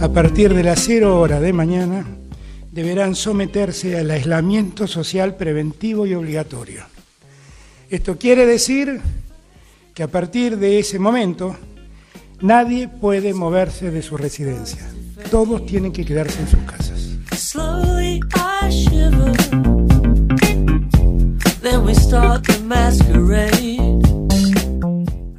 A 0.00 0.08
partir 0.12 0.54
de 0.54 0.62
las 0.62 0.80
0 0.84 1.20
horas 1.20 1.40
de 1.40 1.52
mañana 1.52 2.04
deberán 2.72 3.14
someterse 3.14 3.98
al 3.98 4.10
aislamiento 4.10 4.86
social 4.86 5.36
preventivo 5.36 6.06
y 6.06 6.14
obligatorio. 6.14 6.82
Esto 7.90 8.18
quiere 8.18 8.46
decir 8.46 9.00
que 9.94 10.02
a 10.02 10.08
partir 10.08 10.56
de 10.56 10.78
ese 10.78 10.98
momento 10.98 11.56
nadie 12.40 12.88
puede 12.88 13.34
moverse 13.34 13.90
de 13.90 14.02
su 14.02 14.16
residencia. 14.16 14.88
Todos 15.30 15.66
tienen 15.66 15.92
que 15.92 16.04
quedarse 16.04 16.40
en 16.40 16.48
sus 16.48 16.60
casas. 16.60 17.10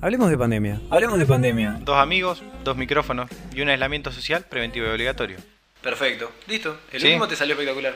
Hablemos 0.01 0.29
de 0.31 0.37
pandemia. 0.37 0.81
Hablemos 0.89 1.19
de 1.19 1.25
pandemia. 1.25 1.77
Dos 1.83 1.97
amigos, 1.97 2.41
dos 2.63 2.75
micrófonos 2.75 3.29
y 3.53 3.61
un 3.61 3.69
aislamiento 3.69 4.11
social 4.11 4.45
preventivo 4.49 4.87
y 4.87 4.89
obligatorio. 4.89 5.37
Perfecto. 5.83 6.31
Listo. 6.47 6.77
El 6.91 6.99
Sí. 7.01 7.07
último 7.07 7.27
te 7.27 7.35
salió 7.35 7.53
espectacular. 7.53 7.93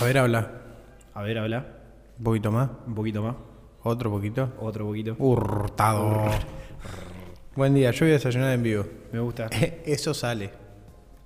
A 0.00 0.04
ver, 0.04 0.18
habla. 0.18 0.50
A 1.14 1.22
ver, 1.22 1.38
habla. 1.38 1.66
Un 2.18 2.24
poquito 2.24 2.52
más. 2.52 2.70
Un 2.86 2.94
poquito 2.94 3.22
más. 3.22 3.34
Otro 3.82 4.10
poquito. 4.10 4.52
Otro 4.60 4.86
poquito. 4.86 5.16
Hurtado. 5.18 6.22
Buen 7.56 7.74
día, 7.74 7.90
yo 7.90 8.00
voy 8.04 8.10
a 8.10 8.14
desayunar 8.14 8.52
en 8.54 8.62
vivo. 8.62 8.84
Me 9.12 9.20
gusta. 9.20 9.46
Eso 9.86 10.14
sale. 10.14 10.50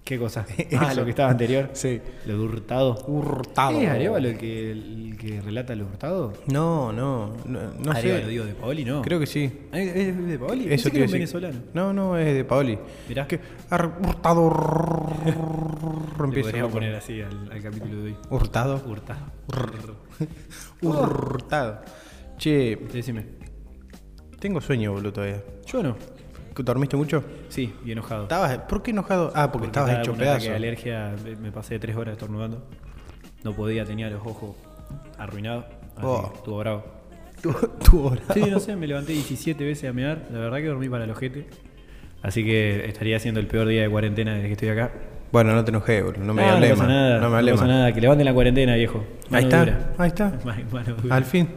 ¿Qué 0.05 0.19
cosa? 0.19 0.45
Ah, 0.79 0.92
lo 0.95 1.05
que 1.05 1.11
estaba 1.11 1.31
anterior. 1.31 1.70
Sí. 1.73 2.01
Lo 2.27 2.34
de 2.39 2.45
hurtado. 2.45 3.05
Hurtado. 3.06 3.81
¿Es 3.81 3.89
Arevalo 3.89 4.29
el 4.29 4.37
que, 4.39 4.70
el 4.73 5.17
que 5.19 5.41
relata 5.41 5.75
lo 5.75 5.87
hurtado? 5.87 6.33
No, 6.47 6.92
no. 6.92 7.33
No, 7.47 7.61
no 7.83 7.91
Arevalo, 7.91 8.25
sé. 8.25 8.29
digo, 8.31 8.45
de 8.45 8.55
Paoli, 8.55 8.84
¿no. 8.84 9.01
Creo 9.03 9.19
que 9.19 9.27
sí. 9.27 9.51
Ah, 9.73 9.81
¿Es 9.81 10.27
de 10.27 10.39
Paoli? 10.39 10.64
Pensé 10.67 10.75
Eso 10.75 10.91
que 10.91 10.97
era 10.98 11.07
un 11.07 11.11
a 11.11 11.12
venezolano. 11.14 11.59
No, 11.73 11.92
no, 11.95 12.19
es 12.19 12.34
de 12.34 12.45
Paoli. 12.45 12.79
Mirá. 13.09 13.27
Que 13.27 13.41
ar- 13.70 13.98
hurtado. 14.07 14.53
Empieza 16.23 16.61
con- 16.61 16.70
poner 16.70 16.95
así 16.95 17.20
al, 17.23 17.51
al 17.51 17.62
capítulo 17.62 17.97
de 17.97 18.03
hoy. 18.11 18.17
Hurtado. 18.31 18.83
Hurtado. 18.86 19.20
Hurtado. 20.83 21.81
Che, 22.39 22.77
Decime. 22.93 23.25
tengo 24.39 24.61
sueño, 24.61 24.93
boludo, 24.93 25.13
todavía. 25.13 25.43
Yo 25.67 25.83
no. 25.83 25.97
¿Dormiste 26.57 26.97
mucho? 26.97 27.25
Sí, 27.49 27.75
y 27.85 27.93
enojado. 27.93 28.23
¿Estabas, 28.25 28.59
¿Por 28.69 28.83
qué 28.83 28.93
enojado? 28.93 29.33
Ah, 29.35 29.51
porque, 29.51 29.67
estabas 29.67 29.91
estaba 29.91 30.03
hecho 30.03 30.15
pedazo. 30.17 30.51
de 30.51 30.57
alergia, 30.57 31.15
me- 31.43 31.51
pasé 31.51 31.79
tres 31.81 31.97
horas 31.97 32.13
estornudando. 32.13 32.65
No 33.43 33.53
podía, 33.55 33.85
tenía 33.85 34.09
los 34.09 34.21
ojos 34.25 34.55
arruinados. 35.19 35.65
Oh. 36.01 36.31
estuvo 36.35 36.59
bravo. 36.59 36.85
Tu, 37.43 37.53
tu 37.85 38.07
hora. 38.07 38.23
Sí, 38.33 38.41
no 38.51 38.61
sé, 38.61 38.77
me 38.77 38.87
levanté 38.87 39.13
17 39.13 39.65
veces 39.65 39.91
a 39.91 39.93
mear. 39.93 40.29
La 40.33 40.39
verdad 40.39 40.59
que 40.59 40.67
dormí 40.67 40.89
para 40.89 41.05
el 41.05 41.11
ojete. 41.11 41.47
Así 42.23 42.45
que 42.45 42.87
estaría 42.89 43.19
siendo 43.19 43.41
el 43.41 43.47
peor 43.48 43.67
día 43.69 43.83
de 43.83 43.91
cuarentena 43.91 44.35
desde 44.35 44.47
que 44.47 44.53
estoy 44.53 44.69
acá. 44.71 44.93
Bueno, 45.33 45.53
no 45.55 45.65
te 45.65 45.71
enojé, 45.71 46.03
boludo. 46.03 46.23
No 46.25 46.33
me 46.35 46.43
Ah, 46.45 46.55
hablé 46.55 46.69
no 46.69 46.75
pasa 46.77 46.87
más. 46.87 46.93
nada. 46.95 47.19
No 47.21 47.31
me 47.31 47.37
hablé 47.37 47.51
pasa 47.53 47.65
más. 47.67 47.75
nada. 47.75 47.93
Que 47.93 48.01
levanten 48.01 48.25
la 48.25 48.33
cuarentena, 48.33 48.75
viejo. 48.77 48.98
Mano 49.29 49.37
Ahí 49.39 49.45
está, 49.45 49.59
dura. 49.61 49.93
ahí 49.98 50.09
está. 50.09 50.39
Ma- 50.45 50.57
Mano 50.73 50.95
dura. 50.95 51.17
Al 51.17 51.25
fin. 51.25 51.48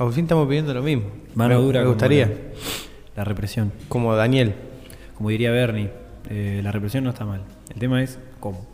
Al 0.00 0.12
fin 0.12 0.24
estamos 0.24 0.48
pidiendo 0.48 0.72
lo 0.74 0.82
mismo. 0.82 1.04
Mano 1.34 1.58
me, 1.58 1.64
dura 1.64 1.80
Me 1.82 1.88
gustaría. 1.88 2.26
La, 2.26 2.32
la 3.16 3.24
represión. 3.24 3.72
Como 3.88 4.14
Daniel. 4.16 4.54
Como 5.14 5.28
diría 5.30 5.50
Bernie, 5.50 5.90
eh, 6.30 6.60
la 6.64 6.72
represión 6.72 7.04
no 7.04 7.10
está 7.10 7.24
mal. 7.26 7.42
El 7.72 7.78
tema 7.78 8.02
es 8.02 8.18
cómo. 8.40 8.66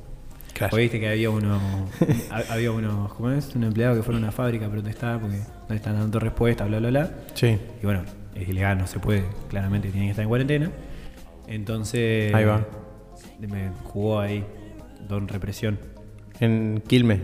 Claro. 0.54 0.70
Porque 0.70 0.82
viste 0.84 1.00
que 1.00 1.08
había 1.08 1.28
uno, 1.28 1.58
ha- 2.30 2.52
había 2.54 2.70
unos, 2.70 3.12
¿cómo 3.14 3.30
es? 3.30 3.54
Un 3.54 3.64
empleado 3.64 3.94
que 3.96 4.02
fue 4.02 4.14
a 4.14 4.18
una 4.18 4.32
fábrica 4.32 4.66
a 4.66 4.70
protestar 4.70 5.20
porque 5.20 5.38
no 5.68 5.74
están 5.74 5.98
dando 5.98 6.18
respuesta, 6.18 6.64
bla, 6.64 6.78
bla, 6.78 6.88
bla. 6.88 7.10
Sí. 7.34 7.58
Y 7.82 7.84
bueno, 7.84 8.02
es 8.34 8.48
ilegal, 8.48 8.78
no 8.78 8.86
se 8.86 8.98
puede, 9.00 9.24
claramente 9.50 9.88
tienen 9.90 10.06
que 10.06 10.10
estar 10.12 10.22
en 10.22 10.28
cuarentena. 10.28 10.70
Entonces. 11.46 12.32
Ahí 12.34 12.44
va. 12.44 12.64
Me 13.40 13.70
jugó 13.84 14.20
ahí, 14.20 14.44
Don 15.08 15.28
Represión, 15.28 15.78
En 16.40 16.82
Quilmes. 16.86 17.20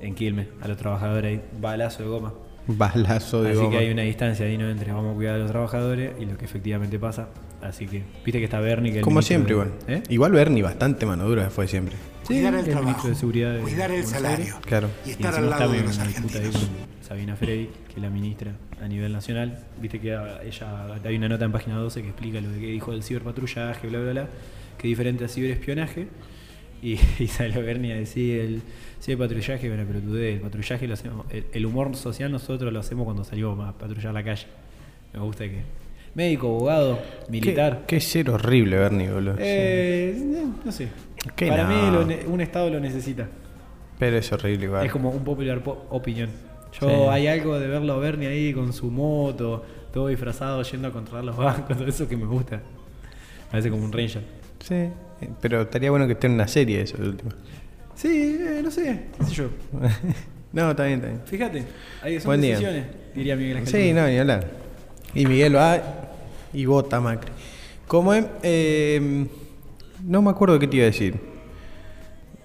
en 0.00 0.14
Quilmes, 0.14 0.48
a 0.60 0.68
los 0.68 0.76
trabajadores 0.76 1.30
ahí, 1.38 1.44
balazo 1.60 2.02
de 2.04 2.08
goma. 2.10 2.32
Balazo 2.68 3.42
de 3.42 3.50
Así 3.50 3.58
goma. 3.58 3.70
que 3.70 3.78
hay 3.78 3.90
una 3.90 4.02
distancia 4.02 4.46
ahí, 4.46 4.56
¿no? 4.58 4.68
Entre 4.68 4.92
vamos 4.92 5.12
a 5.12 5.16
cuidar 5.16 5.34
a 5.36 5.38
los 5.38 5.50
trabajadores 5.50 6.12
y 6.20 6.26
lo 6.26 6.36
que 6.36 6.44
efectivamente 6.44 6.98
pasa. 6.98 7.28
Así 7.62 7.86
que, 7.86 8.02
viste 8.24 8.38
que 8.38 8.44
está 8.44 8.60
Bernie, 8.60 8.92
que 8.92 9.00
Como 9.00 9.20
siempre, 9.22 9.54
de- 9.54 9.60
igual. 9.62 9.72
¿Eh? 9.88 10.02
Igual 10.10 10.32
Bernie, 10.32 10.62
bastante 10.62 11.06
mano 11.06 11.24
dura 11.26 11.50
fue 11.50 11.66
siempre. 11.66 11.96
Sí, 12.22 12.34
Cuidar 12.34 12.52
el 12.54 12.60
el 12.60 12.66
ministro 12.66 12.80
trabajo, 12.82 13.08
de 13.08 13.14
Seguridad 13.14 13.54
de 13.54 13.60
cuidar 13.60 13.90
el 13.90 14.04
salario 14.04 14.36
Aires. 14.54 14.54
Claro. 14.66 14.88
y 15.04 15.08
Y 15.08 15.12
estar 15.12 15.30
encima 15.34 15.44
al 15.46 15.50
lado 15.60 15.72
de 15.72 15.80
los 15.82 15.96
en 15.96 16.00
una 16.02 16.08
disputa 16.08 16.38
ahí 16.38 16.44
argentinos. 16.46 16.70
con 16.98 17.06
Sabina 17.08 17.36
Freddy, 17.36 17.66
que 17.88 17.94
es 17.96 18.02
la 18.02 18.10
ministra 18.10 18.52
a 18.82 18.86
nivel 18.86 19.12
nacional. 19.12 19.58
Viste 19.80 19.98
que 19.98 20.14
a- 20.14 20.42
ella 20.44 20.94
hay 21.04 21.16
una 21.16 21.28
nota 21.30 21.46
en 21.46 21.52
página 21.52 21.76
12 21.78 22.02
que 22.02 22.08
explica 22.08 22.40
lo 22.40 22.50
que 22.50 22.58
dijo 22.66 22.92
del 22.92 23.02
ciberpatrullaje, 23.02 23.88
bla, 23.88 23.98
bla, 24.00 24.10
bla, 24.12 24.28
que 24.76 24.86
es 24.86 24.90
diferente 24.90 25.24
al 25.24 25.30
ciberespionaje. 25.30 26.06
Y, 26.82 26.98
y 27.18 27.26
salió 27.26 27.62
Bernie 27.62 27.92
a 27.92 27.96
decir 27.96 28.40
el 28.40 28.62
ciberpatrullaje, 29.00 29.68
bueno, 29.68 29.84
pero 29.86 30.00
tú 30.00 30.16
el 30.16 30.40
patrullaje 30.40 30.86
lo 30.86 30.94
hacemos, 30.94 31.26
el, 31.30 31.46
el 31.52 31.66
humor 31.66 31.94
social 31.96 32.30
nosotros 32.30 32.72
lo 32.72 32.80
hacemos 32.80 33.04
cuando 33.04 33.24
salimos 33.24 33.58
a 33.68 33.72
patrullar 33.76 34.12
la 34.14 34.22
calle. 34.24 34.46
Me 35.12 35.20
gusta 35.20 35.44
que. 35.44 35.62
Médico, 36.14 36.48
abogado, 36.48 36.98
militar. 37.28 37.84
Qué, 37.86 37.96
qué 37.96 38.00
ser 38.00 38.30
horrible, 38.30 38.76
Bernie, 38.78 39.10
boludo. 39.10 39.34
Eh, 39.38 40.14
eh, 40.16 40.44
no 40.64 40.72
sé. 40.72 40.88
¿Qué 41.36 41.48
Para 41.48 41.64
no? 41.64 42.04
mí 42.06 42.14
lo 42.26 42.32
un 42.32 42.40
Estado 42.40 42.70
lo 42.70 42.80
necesita. 42.80 43.28
Pero 43.98 44.16
es 44.16 44.30
horrible, 44.32 44.64
igual. 44.66 44.86
Es 44.86 44.92
como 44.92 45.10
un 45.10 45.22
popular 45.24 45.62
po- 45.62 45.86
opinión. 45.90 46.30
Yo 46.80 46.88
Sí. 46.88 46.94
hay 47.10 47.26
algo 47.26 47.58
de 47.58 47.66
verlo 47.68 47.92
a 47.94 47.98
Bernie 47.98 48.28
ahí 48.28 48.52
con 48.52 48.72
su 48.72 48.90
moto, 48.90 49.64
todo 49.92 50.08
disfrazado 50.08 50.62
yendo 50.62 50.88
a 50.88 50.92
controlar 50.92 51.24
los 51.24 51.36
bancos, 51.36 51.76
todo 51.78 51.86
eso 51.88 52.08
que 52.08 52.16
me 52.16 52.26
gusta. 52.26 52.62
Parece 53.50 53.70
como 53.70 53.84
un 53.84 53.92
ranger. 53.92 54.22
Sí. 54.60 54.88
Eh, 55.20 55.28
Pero 55.40 55.62
estaría 55.62 55.90
bueno 55.90 56.06
que 56.06 56.12
esté 56.14 56.26
en 56.26 56.34
una 56.34 56.48
serie 56.48 56.80
eso, 56.82 56.96
de 56.96 57.08
último. 57.08 57.30
Sí, 57.94 58.38
eh, 58.40 58.60
no 58.62 58.70
sé, 58.70 59.06
qué 59.18 59.24
sé 59.24 59.34
yo. 59.34 59.48
no, 60.52 60.70
está 60.70 60.84
bien, 60.84 60.98
está 61.00 61.08
bien. 61.08 61.20
Fíjate, 61.24 61.64
hay 62.02 62.20
son 62.20 62.26
Buen 62.28 62.40
día. 62.40 62.50
decisiones, 62.52 62.84
diría 63.14 63.36
Miguel 63.36 63.56
Ángel. 63.58 63.72
Sí, 63.72 63.92
no, 63.92 64.06
ni 64.06 64.18
hablar. 64.18 64.46
Y 65.14 65.26
Miguel 65.26 65.56
va 65.56 65.80
y 66.52 66.64
vota 66.66 67.00
Macri. 67.00 67.32
Como 67.86 68.14
es, 68.14 68.24
eh, 68.42 69.26
no 70.04 70.22
me 70.22 70.30
acuerdo 70.30 70.58
qué 70.58 70.68
te 70.68 70.76
iba 70.76 70.84
a 70.84 70.86
decir. 70.86 71.16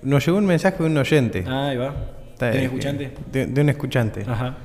Nos 0.01 0.25
llegó 0.25 0.38
un 0.38 0.45
mensaje 0.45 0.78
de 0.78 0.90
un 0.90 0.97
oyente. 0.97 1.44
Ah, 1.47 1.67
ahí 1.69 1.78
va. 1.78 1.94
Está- 2.31 2.51
¿Tenés 2.51 2.63
eh, 2.63 2.66
escuchante? 2.66 3.11
De, 3.31 3.45
de 3.47 3.61
un 3.61 3.69
escuchante. 3.69 4.23
Ajá. 4.28 4.57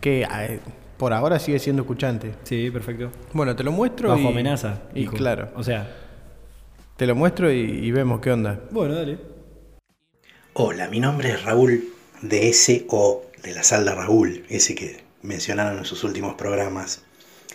Que 0.00 0.22
eh, 0.22 0.60
por 0.96 1.12
ahora 1.12 1.38
sigue 1.38 1.58
siendo 1.58 1.82
escuchante. 1.82 2.34
Sí, 2.42 2.70
perfecto. 2.70 3.10
Bueno, 3.32 3.54
te 3.56 3.62
lo 3.64 3.72
muestro. 3.72 4.08
Bajo 4.10 4.20
y, 4.22 4.26
amenaza. 4.26 4.82
Y 4.94 5.06
claro. 5.06 5.50
O 5.56 5.62
sea, 5.62 5.88
Te 6.96 7.06
lo 7.06 7.16
muestro 7.16 7.50
y, 7.50 7.58
y 7.58 7.90
vemos 7.90 8.20
qué 8.20 8.30
onda. 8.30 8.60
bueno, 8.70 8.94
dale. 8.94 9.18
Hola, 10.52 10.86
mi 10.88 11.00
nombre 11.00 11.30
es 11.30 11.42
Raúl 11.42 11.88
de 12.22 12.52
SO, 12.52 13.22
de 13.42 13.52
la 13.52 13.64
Salda 13.64 13.96
Raúl, 13.96 14.44
ese 14.48 14.76
que 14.76 15.02
mencionaron 15.22 15.78
en 15.78 15.84
sus 15.84 16.04
últimos 16.04 16.34
programas. 16.34 17.02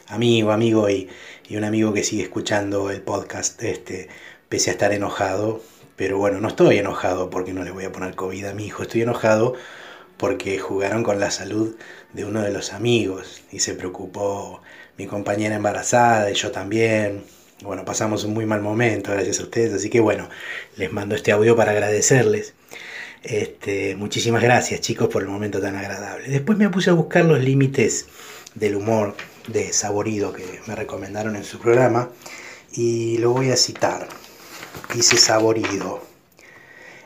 Amigo, 0.07 0.51
amigo 0.51 0.89
y, 0.89 1.07
y 1.47 1.55
un 1.55 1.63
amigo 1.63 1.93
que 1.93 2.03
sigue 2.03 2.23
escuchando 2.23 2.91
el 2.91 3.01
podcast 3.01 3.63
este, 3.63 4.09
pese 4.49 4.71
a 4.71 4.73
estar 4.73 4.91
enojado. 4.91 5.61
Pero 5.95 6.17
bueno, 6.17 6.41
no 6.41 6.49
estoy 6.49 6.77
enojado 6.77 7.29
porque 7.29 7.53
no 7.53 7.63
le 7.63 7.71
voy 7.71 7.85
a 7.85 7.93
poner 7.93 8.15
COVID 8.15 8.45
a 8.45 8.53
mi 8.53 8.65
hijo, 8.65 8.83
estoy 8.83 9.03
enojado 9.03 9.53
porque 10.17 10.59
jugaron 10.59 11.01
con 11.03 11.21
la 11.21 11.31
salud 11.31 11.77
de 12.11 12.25
uno 12.25 12.41
de 12.41 12.51
los 12.51 12.73
amigos 12.73 13.41
y 13.53 13.59
se 13.59 13.73
preocupó 13.73 14.61
mi 14.97 15.07
compañera 15.07 15.55
embarazada 15.55 16.29
y 16.29 16.33
yo 16.33 16.51
también. 16.51 17.23
Bueno, 17.61 17.83
pasamos 17.83 18.23
un 18.23 18.33
muy 18.33 18.45
mal 18.45 18.61
momento 18.61 19.11
gracias 19.11 19.41
a 19.41 19.43
ustedes, 19.43 19.73
así 19.73 19.89
que 19.89 19.99
bueno, 19.99 20.29
les 20.77 20.93
mando 20.93 21.15
este 21.15 21.33
audio 21.33 21.57
para 21.57 21.71
agradecerles. 21.71 22.53
Este, 23.21 23.97
muchísimas 23.97 24.41
gracias 24.41 24.79
chicos 24.79 25.09
por 25.09 25.23
el 25.23 25.27
momento 25.27 25.59
tan 25.59 25.75
agradable. 25.75 26.29
Después 26.29 26.57
me 26.57 26.69
puse 26.69 26.89
a 26.89 26.93
buscar 26.93 27.25
los 27.25 27.43
límites 27.43 28.07
del 28.55 28.77
humor 28.77 29.15
de 29.47 29.73
Saborido 29.73 30.31
que 30.31 30.61
me 30.67 30.75
recomendaron 30.75 31.35
en 31.35 31.43
su 31.43 31.59
programa 31.59 32.09
y 32.71 33.17
lo 33.17 33.31
voy 33.31 33.51
a 33.51 33.57
citar. 33.57 34.07
Dice 34.93 35.17
Saborido, 35.17 36.01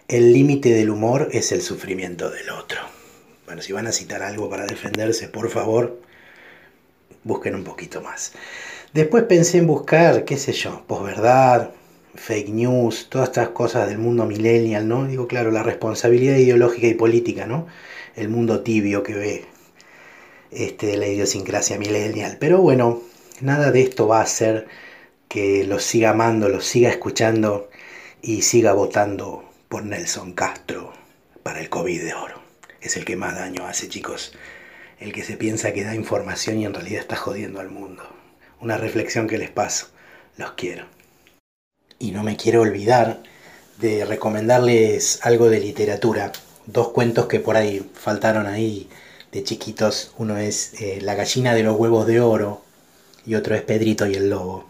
el 0.07 0.33
límite 0.33 0.69
del 0.69 0.91
humor 0.91 1.29
es 1.31 1.51
el 1.51 1.63
sufrimiento 1.63 2.29
del 2.29 2.51
otro. 2.51 2.79
Bueno, 3.47 3.63
si 3.63 3.73
van 3.73 3.87
a 3.87 3.91
citar 3.91 4.21
algo 4.21 4.51
para 4.51 4.67
defenderse, 4.67 5.29
por 5.29 5.49
favor, 5.49 5.99
busquen 7.23 7.55
un 7.55 7.63
poquito 7.63 8.01
más. 8.01 8.33
Después 8.93 9.23
pensé 9.23 9.57
en 9.57 9.65
buscar, 9.65 10.23
qué 10.23 10.37
sé 10.37 10.53
yo, 10.53 10.83
posverdad, 10.85 11.71
fake 12.13 12.49
news, 12.49 13.07
todas 13.09 13.29
estas 13.29 13.49
cosas 13.49 13.89
del 13.89 13.97
mundo 13.97 14.25
millennial, 14.25 14.87
¿no? 14.87 15.07
Digo, 15.07 15.27
claro, 15.27 15.49
la 15.49 15.63
responsabilidad 15.63 16.35
ideológica 16.35 16.85
y 16.85 16.93
política, 16.93 17.47
¿no? 17.47 17.65
El 18.15 18.29
mundo 18.29 18.61
tibio 18.61 19.01
que 19.01 19.15
ve 19.15 19.45
este, 20.51 20.95
la 20.97 21.07
idiosincrasia 21.07 21.79
millennial. 21.79 22.37
Pero 22.39 22.61
bueno, 22.61 23.01
nada 23.41 23.71
de 23.71 23.81
esto 23.81 24.07
va 24.07 24.19
a 24.19 24.23
hacer 24.23 24.67
que 25.27 25.63
los 25.63 25.83
siga 25.83 26.11
amando, 26.11 26.47
los 26.47 26.63
siga 26.63 26.89
escuchando 26.91 27.71
y 28.21 28.43
siga 28.43 28.73
votando 28.73 29.43
por 29.69 29.83
Nelson 29.83 30.33
Castro 30.33 30.93
para 31.41 31.61
el 31.61 31.69
COVID 31.69 32.03
de 32.03 32.13
oro. 32.13 32.43
Es 32.79 32.95
el 32.95 33.05
que 33.05 33.15
más 33.15 33.33
daño 33.35 33.65
hace, 33.65 33.89
chicos. 33.89 34.33
El 34.99 35.13
que 35.13 35.23
se 35.23 35.35
piensa 35.35 35.73
que 35.73 35.83
da 35.83 35.95
información 35.95 36.59
y 36.59 36.65
en 36.65 36.75
realidad 36.75 37.01
está 37.01 37.15
jodiendo 37.15 37.59
al 37.59 37.71
mundo. 37.71 38.03
Una 38.63 38.77
reflexión 38.77 39.27
que 39.27 39.37
les 39.37 39.49
paso. 39.49 39.87
Los 40.37 40.51
quiero. 40.51 40.85
Y 41.99 42.11
no 42.11 42.23
me 42.23 42.37
quiero 42.37 42.61
olvidar 42.61 43.21
de 43.77 44.05
recomendarles 44.05 45.19
algo 45.21 45.49
de 45.49 45.59
literatura. 45.59 46.31
Dos 46.65 46.89
cuentos 46.89 47.25
que 47.25 47.41
por 47.41 47.57
ahí 47.57 47.91
faltaron 47.93 48.47
ahí 48.47 48.89
de 49.33 49.43
chiquitos. 49.43 50.13
Uno 50.17 50.37
es 50.37 50.81
eh, 50.81 50.99
La 51.01 51.15
gallina 51.15 51.53
de 51.53 51.63
los 51.63 51.77
huevos 51.77 52.07
de 52.07 52.21
oro 52.21 52.61
y 53.25 53.35
otro 53.35 53.53
es 53.53 53.63
Pedrito 53.63 54.07
y 54.07 54.15
el 54.15 54.29
lobo. 54.29 54.69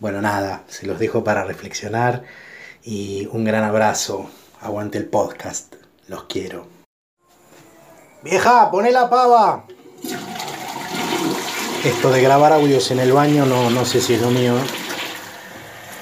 Bueno, 0.00 0.22
nada, 0.22 0.64
se 0.68 0.86
los 0.86 0.98
dejo 0.98 1.22
para 1.22 1.44
reflexionar 1.44 2.22
y 2.82 3.28
un 3.30 3.44
gran 3.44 3.62
abrazo. 3.62 4.30
Aguante 4.62 4.96
el 4.96 5.04
podcast. 5.04 5.74
Los 6.08 6.24
quiero. 6.24 6.66
Vieja, 8.22 8.70
poné 8.70 8.90
la 8.90 9.10
pava. 9.10 9.66
Esto 11.84 12.10
de 12.10 12.22
grabar 12.22 12.52
audios 12.52 12.90
en 12.90 12.98
el 13.00 13.12
baño 13.12 13.44
no, 13.44 13.68
no 13.70 13.84
sé 13.84 14.00
si 14.00 14.14
es 14.14 14.22
lo 14.22 14.30
mío. 14.30 14.54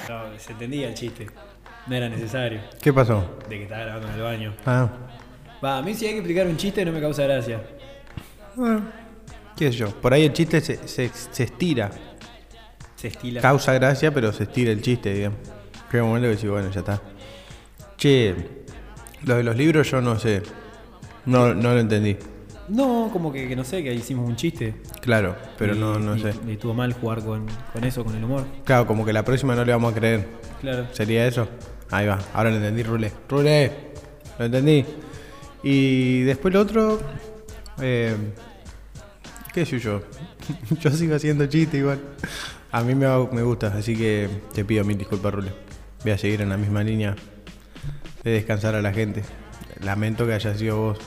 No, 0.09 0.39
se 0.39 0.53
entendía 0.53 0.89
el 0.89 0.95
chiste. 0.95 1.27
No 1.87 1.97
era 1.97 2.09
necesario. 2.09 2.61
¿Qué 2.81 2.93
pasó? 2.93 3.39
De 3.49 3.57
que 3.57 3.63
estaba 3.65 3.83
grabando 3.83 4.09
en 4.09 4.15
el 4.15 4.23
baño. 4.23 4.55
Ah, 4.65 4.89
Va, 5.65 5.79
a 5.79 5.83
mí 5.83 5.95
si 5.95 6.07
hay 6.07 6.13
que 6.13 6.19
explicar 6.19 6.47
un 6.47 6.57
chiste 6.57 6.85
no 6.85 6.93
me 6.93 7.01
causa 7.01 7.23
gracia. 7.25 7.61
bueno, 8.57 8.83
qué 9.57 9.71
sé 9.73 9.79
yo. 9.79 9.91
Por 9.91 10.13
ahí 10.13 10.25
el 10.25 10.33
chiste 10.33 10.61
se, 10.61 10.89
se, 10.89 11.09
se 11.09 11.43
estira. 11.45 11.91
Se 12.97 13.09
estila. 13.09 13.41
Causa 13.41 13.73
gracia, 13.75 14.13
pero 14.13 14.33
se 14.33 14.45
estira 14.45 14.71
el 14.73 14.83
chiste, 14.83 15.13
digamos. 15.13 15.39
Llega 15.93 16.05
un 16.05 16.11
momento 16.11 16.29
que 16.29 16.35
decís, 16.37 16.51
bueno, 16.51 16.71
ya 16.71 16.81
está. 16.81 17.01
Che, 17.97 18.35
lo 19.25 19.37
de 19.37 19.43
los 19.43 19.57
libros 19.57 19.91
yo 19.91 20.01
no 20.01 20.19
sé. 20.19 20.43
No, 21.27 21.55
no 21.55 21.75
lo 21.75 21.81
entendí. 21.81 22.17
No, 22.73 23.11
como 23.13 23.31
que, 23.33 23.47
que 23.49 23.55
no 23.55 23.65
sé, 23.65 23.83
que 23.83 23.91
ahí 23.91 23.97
hicimos 23.99 24.27
un 24.27 24.35
chiste. 24.37 24.75
Claro, 25.03 25.37
pero 25.59 25.75
Y- 25.75 25.79
no, 25.79 25.99
no 25.99 26.17
y- 26.17 26.21
sé. 26.23 26.33
Y 26.49 26.53
estuvo 26.53 26.73
mal 26.73 26.93
jugar 26.95 27.23
con, 27.23 27.47
con 27.73 27.85
eso, 27.85 28.03
con 28.05 28.15
el 28.17 28.25
humor. 28.25 28.45
Claro, 28.65 28.87
como 28.87 29.05
que 29.05 29.13
la 29.13 29.25
próxima 29.25 29.55
no 29.55 29.65
le 29.65 29.73
vamos 29.73 29.93
a 29.93 29.95
creer. 29.95 30.27
Claro. 30.61 30.87
¿Sería 30.93 31.27
eso? 31.27 31.49
Ahí 31.91 32.07
va, 32.07 32.19
ahora 32.33 32.49
lo 32.51 32.57
entendí, 32.57 32.83
Rule. 32.83 33.13
Rule, 33.29 33.71
lo 34.39 34.45
entendí. 34.47 34.85
Y 35.63 36.23
después 36.23 36.55
lo 36.55 36.61
otro, 36.61 36.99
eh, 37.81 38.17
qué 39.53 39.67
sé 39.67 39.79
yo, 39.79 40.01
yo 40.81 40.91
sigo 40.91 41.15
haciendo 41.15 41.47
chiste 41.47 41.77
igual. 41.79 42.01
A 42.71 42.83
mí 42.83 42.95
me, 42.95 43.05
va- 43.07 43.29
me 43.31 43.43
gusta, 43.43 43.67
así 43.67 43.95
que 43.95 44.29
te 44.55 44.65
pido 44.65 44.83
mil 44.85 44.97
disculpas, 44.97 45.35
Rule. 45.35 45.53
Voy 46.05 46.13
a 46.13 46.17
seguir 46.19 46.41
en 46.41 46.49
la 46.49 46.57
misma 46.57 46.83
línea 46.83 47.15
de 48.25 48.31
descansar 48.31 48.75
a 48.75 48.81
la 48.83 48.93
gente. 48.95 49.23
Lamento 49.83 50.27
que 50.27 50.33
haya 50.33 50.55
sido 50.57 50.79
vos 50.79 50.99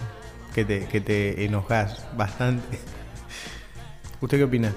que 0.55 0.63
te, 0.63 0.85
que 0.85 1.01
te 1.01 1.43
enojás 1.43 2.07
bastante. 2.15 2.79
¿Usted 4.21 4.37
qué 4.37 4.43
opina? 4.45 4.71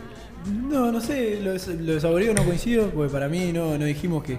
No, 0.44 0.90
no 0.90 1.00
sé, 1.00 1.40
lo, 1.40 1.52
lo 1.52 2.16
de 2.16 2.34
no 2.34 2.44
coincido, 2.44 2.90
porque 2.90 3.12
para 3.12 3.28
mí 3.28 3.52
no, 3.52 3.78
no 3.78 3.84
dijimos 3.84 4.24
que, 4.24 4.38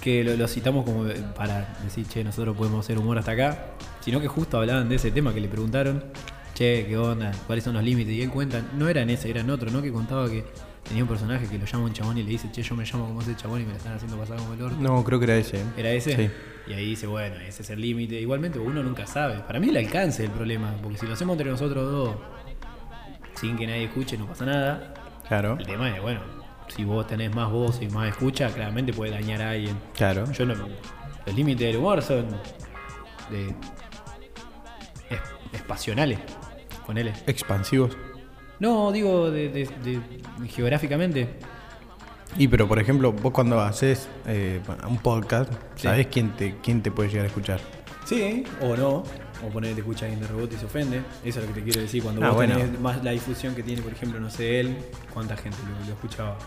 que 0.00 0.24
lo, 0.24 0.34
lo 0.34 0.48
citamos 0.48 0.86
como 0.86 1.04
para 1.34 1.76
decir, 1.84 2.06
che, 2.08 2.24
nosotros 2.24 2.56
podemos 2.56 2.82
hacer 2.82 2.98
humor 2.98 3.18
hasta 3.18 3.32
acá, 3.32 3.66
sino 4.00 4.22
que 4.22 4.28
justo 4.28 4.56
hablaban 4.56 4.88
de 4.88 4.94
ese 4.94 5.10
tema 5.10 5.34
que 5.34 5.40
le 5.42 5.48
preguntaron, 5.48 6.02
che, 6.54 6.86
¿qué 6.86 6.96
onda? 6.96 7.32
¿Cuáles 7.46 7.64
son 7.64 7.74
los 7.74 7.82
límites? 7.84 8.12
Y 8.12 8.22
él 8.22 8.30
cuenta, 8.30 8.62
no 8.76 8.88
era 8.88 9.02
en 9.02 9.10
ese, 9.10 9.30
era 9.30 9.40
en 9.40 9.50
otro, 9.50 9.70
¿no? 9.70 9.82
Que 9.82 9.92
contaba 9.92 10.28
que 10.28 10.44
tenía 10.84 11.02
un 11.02 11.08
personaje 11.08 11.46
que 11.46 11.58
lo 11.58 11.64
llama 11.64 11.84
un 11.84 11.92
chabón 11.92 12.18
y 12.18 12.22
le 12.22 12.30
dice, 12.30 12.50
che, 12.50 12.62
yo 12.62 12.74
me 12.74 12.84
llamo 12.84 13.06
como 13.06 13.20
ese 13.22 13.36
chabón 13.36 13.60
y 13.62 13.64
me 13.64 13.70
la 13.72 13.76
están 13.78 13.94
haciendo 13.94 14.16
pasar 14.16 14.38
como 14.38 14.54
el 14.54 14.62
orto. 14.62 14.76
No, 14.80 15.02
creo 15.04 15.18
que 15.18 15.24
era 15.24 15.36
ese. 15.36 15.58
¿eh? 15.58 15.64
¿Era 15.76 15.90
ese? 15.92 16.16
Sí. 16.16 16.30
Y 16.68 16.72
ahí 16.74 16.86
dice, 16.90 17.06
bueno, 17.06 17.36
ese 17.36 17.62
es 17.62 17.70
el 17.70 17.80
límite. 17.80 18.20
Igualmente 18.20 18.58
uno 18.58 18.82
nunca 18.82 19.06
sabe. 19.06 19.40
Para 19.40 19.58
mí 19.58 19.68
el 19.68 19.76
alcance 19.76 20.22
es 20.22 20.28
el 20.28 20.34
problema, 20.34 20.74
porque 20.82 20.98
si 20.98 21.06
lo 21.06 21.14
hacemos 21.14 21.34
entre 21.34 21.50
nosotros 21.50 21.90
dos, 21.90 22.16
sin 23.40 23.56
que 23.56 23.66
nadie 23.66 23.84
escuche, 23.84 24.16
no 24.16 24.26
pasa 24.26 24.46
nada. 24.46 24.94
Claro, 25.26 25.56
El 25.58 25.66
tema 25.66 25.88
es, 25.94 26.02
bueno, 26.02 26.20
si 26.68 26.84
vos 26.84 27.06
tenés 27.06 27.34
más 27.34 27.50
voz 27.50 27.80
y 27.80 27.88
más 27.88 28.08
escucha, 28.08 28.50
claramente 28.50 28.92
puede 28.92 29.12
dañar 29.12 29.42
a 29.42 29.50
alguien. 29.50 29.76
claro. 29.94 30.30
Yo 30.32 30.44
no. 30.46 30.54
Los 31.24 31.34
límites 31.36 31.66
del 31.66 31.76
humor 31.76 32.02
son. 32.02 32.26
de. 33.30 33.48
es, 35.10 35.20
espacionales. 35.52 36.18
Ponele. 36.86 37.12
Expansivos. 37.26 37.96
No, 38.60 38.92
digo 38.92 39.30
de, 39.30 39.48
de- 39.48 39.68
de- 39.82 40.48
geográficamente. 40.48 41.28
Y 42.38 42.48
pero 42.48 42.66
por 42.66 42.78
ejemplo, 42.78 43.12
vos 43.12 43.32
cuando 43.32 43.60
haces 43.60 44.08
eh, 44.26 44.60
un 44.88 44.98
podcast, 44.98 45.52
Sí. 45.74 45.82
¿sabés 45.82 46.06
quién 46.06 46.30
te, 46.36 46.56
quién 46.62 46.82
te 46.82 46.90
puede 46.90 47.08
llegar 47.10 47.24
a 47.24 47.28
escuchar? 47.28 47.60
Sí, 48.04 48.44
o 48.60 48.76
no. 48.76 49.02
O 49.44 49.48
poner 49.52 49.74
te 49.74 49.80
escucha 49.80 50.04
alguien 50.06 50.20
de 50.20 50.28
rebote 50.28 50.54
y 50.54 50.58
se 50.58 50.66
ofende. 50.66 51.02
Eso 51.24 51.40
es 51.40 51.48
lo 51.48 51.52
que 51.52 51.60
te 51.60 51.64
quiero 51.64 51.80
decir. 51.80 52.00
Cuando 52.02 52.22
Ah, 52.24 52.28
vos 52.28 52.36
bueno. 52.36 52.56
tenés 52.56 52.78
más 52.80 53.02
la 53.02 53.10
difusión 53.10 53.54
que 53.56 53.62
tiene, 53.64 53.82
por 53.82 53.92
ejemplo, 53.92 54.20
no 54.20 54.30
sé, 54.30 54.60
él, 54.60 54.76
¿cuánta 55.12 55.36
gente 55.36 55.58
lo, 55.80 55.86
lo 55.86 55.92
escuchaba? 55.94 56.38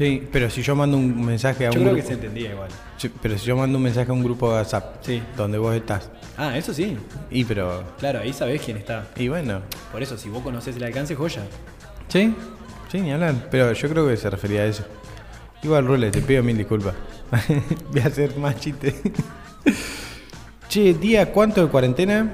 Sí, 0.00 0.26
pero 0.32 0.48
si 0.48 0.62
yo 0.62 0.74
mando 0.74 0.96
un 0.96 1.26
mensaje 1.26 1.66
a 1.66 1.70
Yo 1.70 1.78
un 1.78 1.84
creo 1.84 1.94
que 1.96 2.00
grupo, 2.00 2.08
se 2.08 2.14
entendía 2.14 2.52
igual. 2.52 2.70
Sí, 2.96 3.10
pero 3.20 3.36
si 3.36 3.44
yo 3.44 3.54
mando 3.54 3.76
un 3.76 3.84
mensaje 3.84 4.10
a 4.10 4.14
un 4.14 4.24
grupo 4.24 4.48
de 4.48 4.54
WhatsApp, 4.54 5.04
Sí. 5.04 5.22
donde 5.36 5.58
vos 5.58 5.74
estás, 5.74 6.08
Ah, 6.38 6.56
eso 6.56 6.72
sí. 6.72 6.96
y 7.30 7.44
pero 7.44 7.84
Claro, 7.98 8.20
ahí 8.20 8.32
sabés 8.32 8.62
quién 8.62 8.78
está. 8.78 9.08
y 9.16 9.28
bueno, 9.28 9.60
Por 9.92 10.02
eso, 10.02 10.16
si 10.16 10.30
vos 10.30 10.42
conocés 10.42 10.74
el 10.76 10.84
alcance, 10.84 11.14
joya. 11.14 11.42
sí, 12.08 12.34
sí, 12.90 12.98
ni 13.02 13.12
hablar, 13.12 13.48
pero 13.50 13.74
yo 13.74 13.88
creo 13.90 14.08
que 14.08 14.16
se 14.16 14.30
refería 14.30 14.62
a 14.62 14.64
eso. 14.64 14.84
Igual 15.62 15.86
Rule, 15.86 16.10
te 16.10 16.22
pido 16.22 16.42
mil 16.42 16.56
disculpas. 16.56 16.94
Voy 17.92 18.00
a 18.00 18.06
hacer 18.06 18.34
más 18.38 18.58
chistes. 18.58 18.94
che, 20.70 20.94
día 20.94 21.30
cuánto 21.30 21.62
de 21.62 21.68
cuarentena? 21.70 22.32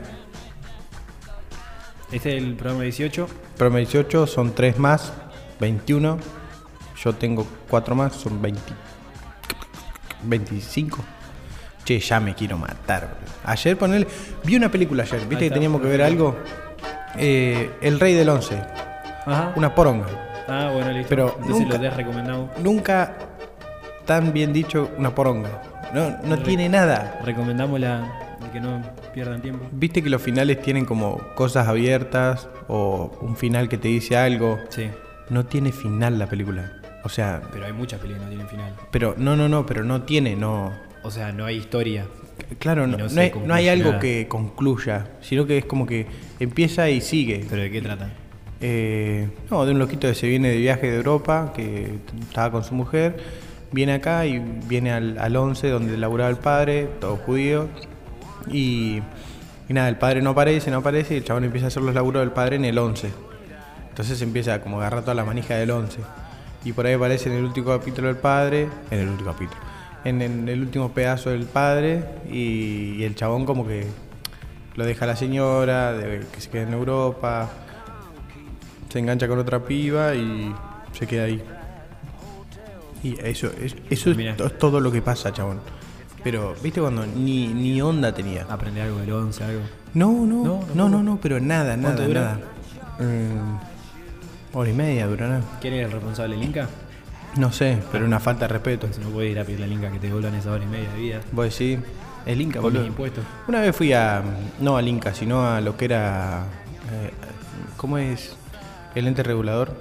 Este 2.13 2.37
es 2.37 2.43
el 2.45 2.55
programa 2.55 2.85
18. 2.85 3.27
Promedio 3.57 3.87
18 3.87 4.29
son 4.29 4.55
3 4.55 4.79
más, 4.79 5.13
21. 5.59 6.19
Yo 7.03 7.13
tengo 7.15 7.47
4 7.69 7.95
más, 7.95 8.15
son 8.15 8.41
20. 8.41 8.61
25. 10.25 10.99
Che, 11.85 12.01
ya 12.01 12.19
me 12.21 12.35
quiero 12.35 12.59
matar. 12.59 13.17
Ayer 13.45 13.77
ponele. 13.79 14.07
Vi 14.45 14.57
una 14.57 14.71
película 14.71 15.05
ayer, 15.05 15.21
¿viste 15.27 15.45
que 15.49 15.51
teníamos 15.51 15.81
que 15.81 15.89
ver 15.89 16.03
algo? 16.03 16.37
Eh, 17.17 17.71
El 17.81 18.01
Rey 18.01 18.15
del 18.15 18.29
Once. 18.29 18.61
Ajá. 19.25 19.53
Una 19.57 19.75
poronga. 19.75 20.07
Ah, 20.49 20.71
bueno, 20.73 20.91
listo. 20.93 21.09
Pero 21.09 21.37
Entonces 21.41 21.67
nunca- 21.67 21.79
lo 21.79 21.91
recomendado. 21.91 22.51
Nunca 22.63 23.15
tan 24.05 24.33
bien 24.33 24.53
dicho 24.53 24.91
una 24.99 25.15
poronga. 25.15 25.63
No, 25.93 26.11
no 26.25 26.39
tiene 26.39 26.69
nada. 26.69 27.21
Recomendamos 27.25 27.79
la 27.79 28.01
de 28.43 28.51
que 28.53 28.61
no 28.61 28.83
pierdan 29.15 29.41
tiempo. 29.41 29.65
Viste 29.71 30.03
que 30.03 30.11
los 30.11 30.21
finales 30.23 30.61
tienen 30.63 30.85
como 30.85 31.19
cosas 31.35 31.69
abiertas 31.69 32.49
o 32.69 33.17
un 33.21 33.37
final 33.37 33.69
que 33.69 33.79
te 33.79 33.89
dice 33.89 34.17
algo. 34.17 34.59
Sí, 34.71 34.91
No 35.29 35.45
tiene 35.47 35.73
final 35.73 36.19
la 36.21 36.27
película. 36.27 36.73
O 37.05 37.09
sea, 37.09 37.43
pero 37.53 37.67
hay 37.67 37.73
muchas 37.73 38.01
películas 38.01 38.29
que 38.29 38.37
no 38.37 38.47
tienen 38.47 38.49
final. 38.49 38.75
pero 38.91 39.15
no, 39.17 39.37
no, 39.37 39.49
no, 39.49 39.65
pero 39.65 39.85
no 39.85 40.03
tiene, 40.03 40.35
no. 40.37 40.73
O 41.03 41.11
sea, 41.11 41.33
no 41.33 41.45
hay 41.45 41.57
historia. 41.57 42.07
Claro, 42.59 42.87
no, 42.87 42.97
no 42.99 43.05
hay, 43.05 43.31
concluye 43.31 43.47
no 43.47 43.55
hay 43.55 43.69
algo 43.69 43.91
nada. 43.91 44.01
que 44.01 44.29
concluya, 44.29 45.09
sino 45.21 45.47
que 45.47 45.59
es 45.59 45.65
como 45.65 45.87
que 45.87 46.07
empieza 46.41 46.89
y 46.91 47.01
sigue. 47.01 47.47
¿Pero 47.49 47.63
de 47.63 47.71
qué 47.71 47.81
trata? 47.81 48.11
Eh, 48.61 49.29
no, 49.51 49.65
de 49.65 49.73
un 49.73 49.79
loquito 49.79 50.09
que 50.09 50.15
se 50.15 50.27
viene 50.29 50.49
de 50.49 50.57
viaje 50.57 50.91
de 50.91 50.97
Europa, 50.97 51.53
que 51.55 51.99
estaba 52.23 52.51
con 52.51 52.65
su 52.65 52.75
mujer, 52.75 53.17
viene 53.73 53.95
acá 53.95 54.27
y 54.27 54.39
viene 54.39 54.93
al, 54.93 55.19
al 55.19 55.37
11 55.37 55.69
donde 55.69 55.97
laburaba 55.97 56.31
el 56.31 56.37
padre, 56.37 56.89
todo 57.01 57.17
judío, 57.17 57.69
y, 58.51 59.01
y 59.69 59.73
nada, 59.73 59.89
el 59.89 59.97
padre 59.97 60.23
no 60.23 60.31
aparece, 60.31 60.71
no 60.71 60.79
aparece, 60.79 61.15
y 61.15 61.17
el 61.19 61.25
chabón 61.25 61.45
empieza 61.45 61.67
a 61.67 61.69
hacer 61.69 61.83
los 61.83 61.95
laburos 61.95 62.21
del 62.21 62.33
padre 62.33 62.57
en 62.57 62.65
el 62.65 62.79
11. 62.79 63.11
Entonces 63.89 64.21
empieza 64.23 64.61
como 64.61 64.77
a 64.77 64.81
agarrar 64.81 65.03
toda 65.03 65.15
la 65.15 65.25
manija 65.25 65.55
del 65.57 65.71
11. 65.71 65.99
Y 66.65 66.73
por 66.73 66.87
ahí 66.87 66.95
aparece 66.95 67.29
en 67.31 67.37
el 67.37 67.45
último 67.45 67.69
capítulo 67.69 68.09
del 68.09 68.17
padre, 68.17 68.69
en 68.91 68.99
el 69.01 69.09
último 69.09 69.33
capítulo, 69.33 69.61
en, 70.05 70.23
en 70.23 70.49
el 70.49 70.61
último 70.61 70.91
pedazo 70.93 71.31
del 71.31 71.45
padre, 71.45 72.05
y, 72.31 72.95
y 72.97 73.05
el 73.05 73.15
chabón 73.15 73.45
como 73.47 73.67
que 73.67 73.87
lo 74.75 74.85
deja 74.85 75.05
a 75.05 75.09
la 75.09 75.17
señora, 75.17 75.93
de 75.93 76.27
que 76.33 76.41
se 76.41 76.51
quede 76.51 76.63
en 76.63 76.73
Europa, 76.73 77.49
se 78.89 78.99
engancha 78.99 79.29
con 79.29 79.39
otra 79.39 79.61
piba 79.65 80.15
y 80.15 80.53
se 80.93 81.07
queda 81.07 81.25
ahí. 81.25 81.43
Y 83.03 83.17
eso, 83.23 83.51
es- 83.63 83.77
eso 83.91 84.11
es, 84.11 84.17
Mirá. 84.17 84.37
to- 84.37 84.47
es 84.47 84.59
todo 84.59 84.81
lo 84.81 84.91
que 84.91 85.03
pasa, 85.03 85.33
chabón. 85.33 85.61
Pero, 86.25 86.57
¿viste 86.63 86.81
cuando 86.81 87.07
ni, 87.07 87.47
ni 87.49 87.81
onda 87.81 88.13
tenía? 88.13 88.45
Aprender 88.51 88.85
algo 88.85 88.99
del 88.99 89.13
11, 89.13 89.45
algo. 89.45 89.61
No, 89.95 90.11
no, 90.27 90.43
No, 90.45 90.61
no, 90.75 90.89
no, 90.89 91.03
no, 91.03 91.19
pero 91.23 91.39
nada, 91.39 91.77
¿Cuánto 91.81 92.09
nada, 92.09 92.39
nada. 92.99 93.09
Mm, 93.09 93.76
hora 94.59 94.71
y 94.71 94.73
media 94.73 95.07
dura 95.07 95.29
nada. 95.29 95.43
¿Quién 95.61 95.75
era 95.75 95.87
el 95.87 95.93
responsable 95.93 96.37
del 96.37 96.45
Inca? 96.45 96.69
No 97.37 97.53
sé, 97.53 97.79
pero 97.93 98.05
una 98.07 98.19
falta 98.21 98.47
de 98.47 98.55
respeto. 98.55 98.89
Si 98.93 99.01
no 99.01 99.09
puedes 99.11 99.31
ir 99.33 99.39
a 99.39 99.45
pedirle 99.45 99.67
al 99.67 99.73
Inca 99.73 99.91
que 99.91 99.99
te 99.99 100.07
devuelvan 100.07 100.35
esa 100.35 100.51
hora 100.53 100.65
y 100.65 100.67
media 100.67 100.89
de 100.91 100.99
vida. 100.99 101.21
Vos 101.33 101.45
decís, 101.59 101.79
el 102.25 102.41
Inca, 102.41 102.61
Con 102.61 102.73
boludo. 102.73 102.87
impuestos. 102.87 103.25
Una 103.49 103.61
vez 103.61 103.77
fui 103.77 103.93
a, 103.93 104.23
no 104.61 104.77
al 104.77 104.89
Inca, 104.89 105.15
sino 105.15 105.47
a 105.47 105.61
lo 105.61 105.77
que 105.77 105.85
era 105.85 106.45
eh, 106.93 107.11
¿Cómo 107.77 107.99
es 107.99 108.35
el 108.95 109.07
ente 109.07 109.23
regulador 109.23 109.77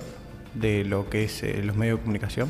de 0.54 0.84
lo 0.84 1.10
que 1.10 1.24
es 1.24 1.44
eh, 1.44 1.62
los 1.64 1.76
medios 1.78 1.98
de 2.00 2.02
comunicación? 2.04 2.50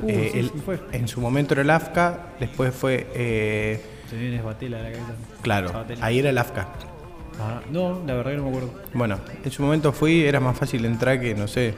Uh, 0.00 0.08
Eh, 0.08 0.30
sí, 0.32 0.38
el- 0.38 0.50
sí, 0.50 0.62
fue. 0.64 0.80
En 0.92 1.06
su 1.08 1.20
momento 1.20 1.52
era 1.54 1.62
el 1.62 1.70
AFCA, 1.70 2.28
después 2.40 2.74
fue. 2.74 3.06
eh, 3.14 3.84
Se 4.08 4.16
viene 4.16 4.40
Batela 4.40 4.78
a 4.78 4.82
la 4.84 4.92
cabeza. 4.92 5.12
claro, 5.42 5.68
Sabatella. 5.68 6.04
ahí 6.06 6.18
era 6.20 6.30
el 6.30 6.38
AFCA. 6.38 6.68
Ah, 7.40 7.60
no, 7.70 8.02
la 8.06 8.14
verdad 8.14 8.32
que 8.32 8.36
no 8.38 8.42
me 8.44 8.48
acuerdo. 8.50 8.70
Bueno, 8.94 9.18
en 9.44 9.50
su 9.50 9.62
momento 9.62 9.92
fui, 9.92 10.22
era 10.24 10.40
más 10.40 10.56
fácil 10.56 10.84
entrar 10.84 11.20
que, 11.20 11.34
no 11.34 11.46
sé. 11.46 11.74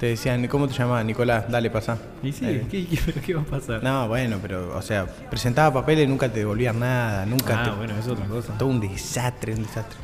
Te 0.00 0.06
decían, 0.06 0.48
¿cómo 0.48 0.66
te 0.66 0.74
llamabas? 0.74 1.04
Nicolás, 1.04 1.44
dale, 1.48 1.70
pasá. 1.70 1.96
Y 2.22 2.32
sí, 2.32 2.44
Eh, 2.44 2.66
¿qué, 2.68 2.86
qué, 2.86 2.98
pero 3.06 3.20
qué 3.24 3.34
va 3.34 3.42
a 3.42 3.44
pasar? 3.44 3.84
No, 3.84 4.08
bueno, 4.08 4.38
pero, 4.42 4.76
o 4.76 4.82
sea, 4.82 5.06
presentaba 5.06 5.72
papeles 5.72 6.08
nunca 6.08 6.28
te 6.28 6.40
devolvían 6.40 6.80
nada, 6.80 7.24
nunca 7.24 7.60
ah, 7.60 7.64
te. 7.64 7.70
bueno, 7.70 7.94
es 7.96 8.08
otra 8.08 8.26
cosa. 8.26 8.58
Todo 8.58 8.68
un 8.68 8.80
desastre, 8.80 9.54
un 9.54 9.62
desastre. 9.62 9.98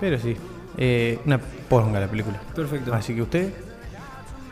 Pero 0.00 0.18
sí, 0.18 0.36
eh, 0.78 1.18
una 1.26 1.38
ponga 1.38 2.00
la 2.00 2.06
película. 2.08 2.40
Perfecto. 2.54 2.94
Así 2.94 3.14
que 3.14 3.22
usted 3.22 3.52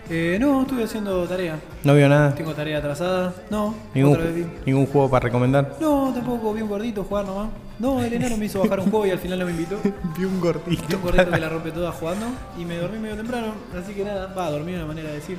Eh, 0.08 0.38
no, 0.40 0.62
estuve 0.62 0.84
haciendo 0.84 1.24
tarea. 1.26 1.58
no 1.84 1.94
vio 1.94 2.08
nada, 2.08 2.34
Tengo 2.34 2.52
tarea 2.54 2.78
atrasada. 2.78 3.32
No, 3.50 3.74
ningún, 3.94 4.12
otra 4.14 4.24
vez 4.24 4.34
vi. 4.34 4.46
ningún 4.66 4.86
juego 4.86 5.08
para 5.08 5.24
recomendar. 5.24 5.76
No, 5.80 6.10
tampoco 6.12 6.52
vi 6.52 6.62
un 6.62 6.68
gordito 6.68 7.04
jugar 7.04 7.26
nomás. 7.26 7.50
No, 7.78 8.02
el 8.02 8.12
enano 8.12 8.36
me 8.36 8.46
hizo 8.46 8.60
bajar 8.60 8.80
un 8.80 8.90
juego 8.90 9.06
y 9.06 9.10
al 9.10 9.18
final 9.18 9.38
no 9.38 9.44
me 9.46 9.52
invitó. 9.52 9.78
Vi 10.18 10.24
un 10.24 10.38
gordito. 10.40 10.84
Vi 10.86 10.94
un 10.96 11.00
gordito 11.02 11.30
que 11.30 11.40
la 11.40 11.48
rompe 11.48 11.70
toda 11.70 11.92
jugando 11.92 12.26
y 12.58 12.64
me 12.66 12.76
dormí 12.76 12.98
medio 12.98 13.16
temprano. 13.16 13.54
Así 13.82 13.94
que 13.94 14.04
nada, 14.04 14.26
va, 14.34 14.50
dormí 14.50 14.72
de 14.72 14.78
una 14.78 14.86
manera 14.86 15.08
de 15.08 15.14
decir. 15.14 15.38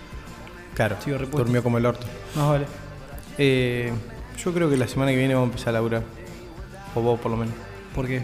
Claro, 0.74 0.96
Sigo 1.04 1.18
repuesto. 1.20 1.38
durmió 1.44 1.62
como 1.62 1.78
el 1.78 1.86
orto. 1.86 2.08
Más 2.36 2.48
vale. 2.48 2.66
Eh, 3.38 3.92
yo 4.44 4.54
creo 4.54 4.70
que 4.72 4.78
la 4.78 4.88
semana 4.88 5.12
que 5.12 5.18
viene 5.18 5.36
vamos 5.36 5.50
a 5.50 5.52
empezar 5.52 5.70
a 5.70 5.74
laburar. 5.74 6.02
O 6.96 7.02
vos, 7.02 7.20
por 7.20 7.30
lo 7.30 7.38
menos. 7.38 7.54
¿Por 7.94 8.08
qué? 8.08 8.24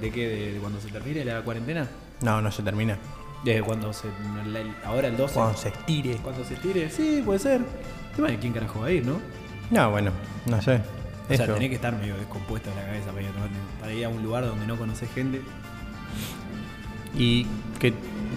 ¿De 0.00 0.10
qué? 0.12 0.28
¿De, 0.28 0.52
de 0.52 0.58
cuando 0.60 0.80
se 0.80 0.88
termine 0.88 1.24
la 1.24 1.40
cuarentena? 1.42 1.88
No, 2.20 2.40
no 2.40 2.52
se 2.52 2.62
termina. 2.62 2.98
¿De 3.44 3.62
cuando 3.62 3.92
se. 3.92 4.08
ahora 4.84 5.08
el 5.08 5.16
12? 5.16 5.34
Cuando 5.34 5.56
se 5.56 5.68
estire. 5.68 6.16
Cuando 6.16 6.44
se 6.44 6.54
estire, 6.54 6.90
sí, 6.90 7.22
puede 7.24 7.38
ser. 7.38 7.60
Tema 8.16 8.28
de 8.28 8.38
quién 8.38 8.52
carajo 8.52 8.80
va 8.80 8.86
a 8.86 8.90
ir, 8.90 9.06
¿no? 9.06 9.20
No, 9.70 9.90
bueno, 9.90 10.10
no 10.46 10.60
sé. 10.60 10.80
O 11.30 11.34
sea, 11.34 11.46
tenés 11.46 11.68
que 11.68 11.74
estar 11.74 11.94
medio 11.94 12.16
descompuesto 12.16 12.70
en 12.70 12.76
la 12.76 12.86
cabeza 12.86 13.10
para 13.10 13.22
ir, 13.22 13.28
a 13.28 13.80
para 13.80 13.92
ir 13.92 14.04
a 14.04 14.08
un 14.08 14.22
lugar 14.22 14.46
donde 14.46 14.66
no 14.66 14.76
conoces 14.76 15.10
gente. 15.12 15.42
Y 17.14 17.46
que 17.78 17.92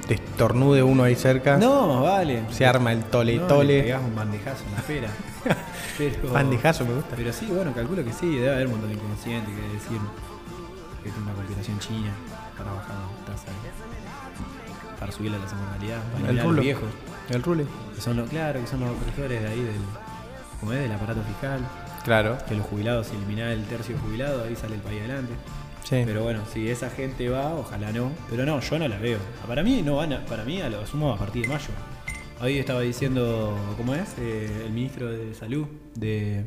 te 0.08 0.16
estornude 0.16 0.84
uno 0.84 1.04
ahí 1.04 1.16
cerca. 1.16 1.58
No, 1.58 1.88
más 1.88 2.04
vale. 2.04 2.44
Se 2.52 2.66
arma 2.66 2.92
el 2.92 3.04
tole 3.04 3.38
No, 3.38 3.48
tole. 3.48 3.78
Le 3.78 3.84
pegás 3.84 4.02
un 4.04 4.16
bandejazo 4.16 4.64
en 4.66 4.76
la 4.76 4.82
pera. 4.82 5.10
Pero, 5.98 6.34
Bandejazo 6.34 6.86
me 6.86 6.94
gusta. 6.96 7.16
Pero 7.16 7.34
sí, 7.34 7.48
bueno, 7.48 7.74
calculo 7.74 8.04
que 8.04 8.14
sí, 8.14 8.36
debe 8.36 8.54
haber 8.54 8.68
un 8.68 8.74
montón 8.74 8.90
de 8.90 8.96
inconsciente 8.96 9.52
que 9.52 9.62
decir 9.74 10.00
que 11.02 11.10
es 11.10 11.16
una 11.18 11.34
conspiración 11.34 11.80
china 11.80 12.12
para 12.58 12.72
bajar 12.74 12.96
la 12.96 13.34
tasa 13.34 13.48
para 15.02 15.12
subir 15.12 15.32
la 15.32 15.40
mortalidad, 15.40 16.00
para 16.14 16.30
El 16.30 16.40
rulo. 16.40 16.62
El 17.32 17.42
rule. 17.44 17.66
que 17.96 18.02
son 18.02 18.18
los, 18.18 18.30
claro, 18.30 18.62
que 18.62 18.68
son 18.68 18.82
los 18.82 18.92
opresores 18.92 19.42
de 19.42 19.48
ahí 19.48 19.60
del, 19.60 19.82
como 20.60 20.74
es, 20.74 20.80
del 20.80 20.92
aparato 20.92 21.24
fiscal, 21.24 21.60
Claro. 22.04 22.38
que 22.48 22.54
los 22.54 22.68
jubilados, 22.68 23.08
si 23.08 23.16
eliminar 23.16 23.50
el 23.50 23.64
tercio 23.66 23.98
jubilado, 23.98 24.44
ahí 24.44 24.56
sale 24.56 24.76
el 24.76 24.82
país 24.82 25.00
adelante. 25.00 25.34
Sí. 25.84 26.04
Pero 26.06 26.22
bueno, 26.22 26.42
si 26.54 26.70
esa 26.70 26.92
gente 26.92 27.30
va, 27.30 27.56
ojalá 27.56 27.92
no. 27.92 28.12
Pero 28.30 28.46
no, 28.46 28.60
yo 28.60 28.78
no 28.78 28.88
la 28.88 29.00
veo. 29.00 29.18
Para 29.48 29.64
mí 29.64 29.82
no 29.82 29.96
van 29.96 30.14
a, 30.14 30.24
para 30.26 30.44
mí 30.46 30.62
a 30.62 30.70
lo 30.70 30.86
sumo 30.86 31.12
a 31.14 31.18
partir 31.18 31.42
de 31.44 31.48
mayo. 31.48 31.70
Hoy 32.40 32.60
estaba 32.60 32.82
diciendo, 32.82 33.58
¿cómo 33.78 33.96
es? 33.96 34.14
Eh, 34.20 34.66
el 34.68 34.72
ministro 34.72 35.12
de 35.12 35.34
Salud 35.34 35.66
de 35.96 36.46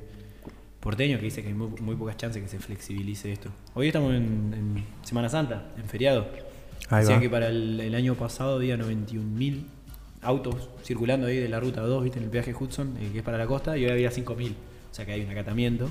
Porteño 0.78 1.18
que 1.18 1.24
dice 1.24 1.42
que 1.42 1.48
hay 1.48 1.54
muy, 1.54 1.70
muy 1.80 1.96
pocas 1.96 2.16
chances 2.16 2.40
que 2.40 2.48
se 2.48 2.60
flexibilice 2.60 3.32
esto. 3.32 3.50
Hoy 3.74 3.88
estamos 3.88 4.14
en, 4.14 4.54
en 4.56 4.84
Semana 5.04 5.28
Santa, 5.28 5.72
en 5.76 5.88
feriado. 5.88 6.28
Ahí 6.90 7.00
Decían 7.00 7.18
va. 7.18 7.22
que 7.22 7.30
para 7.30 7.48
el, 7.48 7.80
el 7.80 7.94
año 7.94 8.14
pasado 8.14 8.56
había 8.56 8.76
91.000 8.76 9.62
autos 10.22 10.68
circulando 10.82 11.26
ahí 11.26 11.36
de 11.38 11.48
la 11.48 11.60
ruta 11.60 11.80
2, 11.82 12.02
¿viste? 12.04 12.18
En 12.18 12.24
el 12.24 12.30
peaje 12.30 12.54
Hudson, 12.54 12.96
eh, 13.00 13.10
que 13.12 13.18
es 13.18 13.24
para 13.24 13.38
la 13.38 13.46
costa, 13.46 13.76
y 13.76 13.84
hoy 13.84 13.90
había 13.90 14.10
5.000. 14.10 14.50
O 14.50 14.94
sea 14.94 15.04
que 15.04 15.12
hay 15.12 15.22
un 15.22 15.30
acatamiento. 15.30 15.90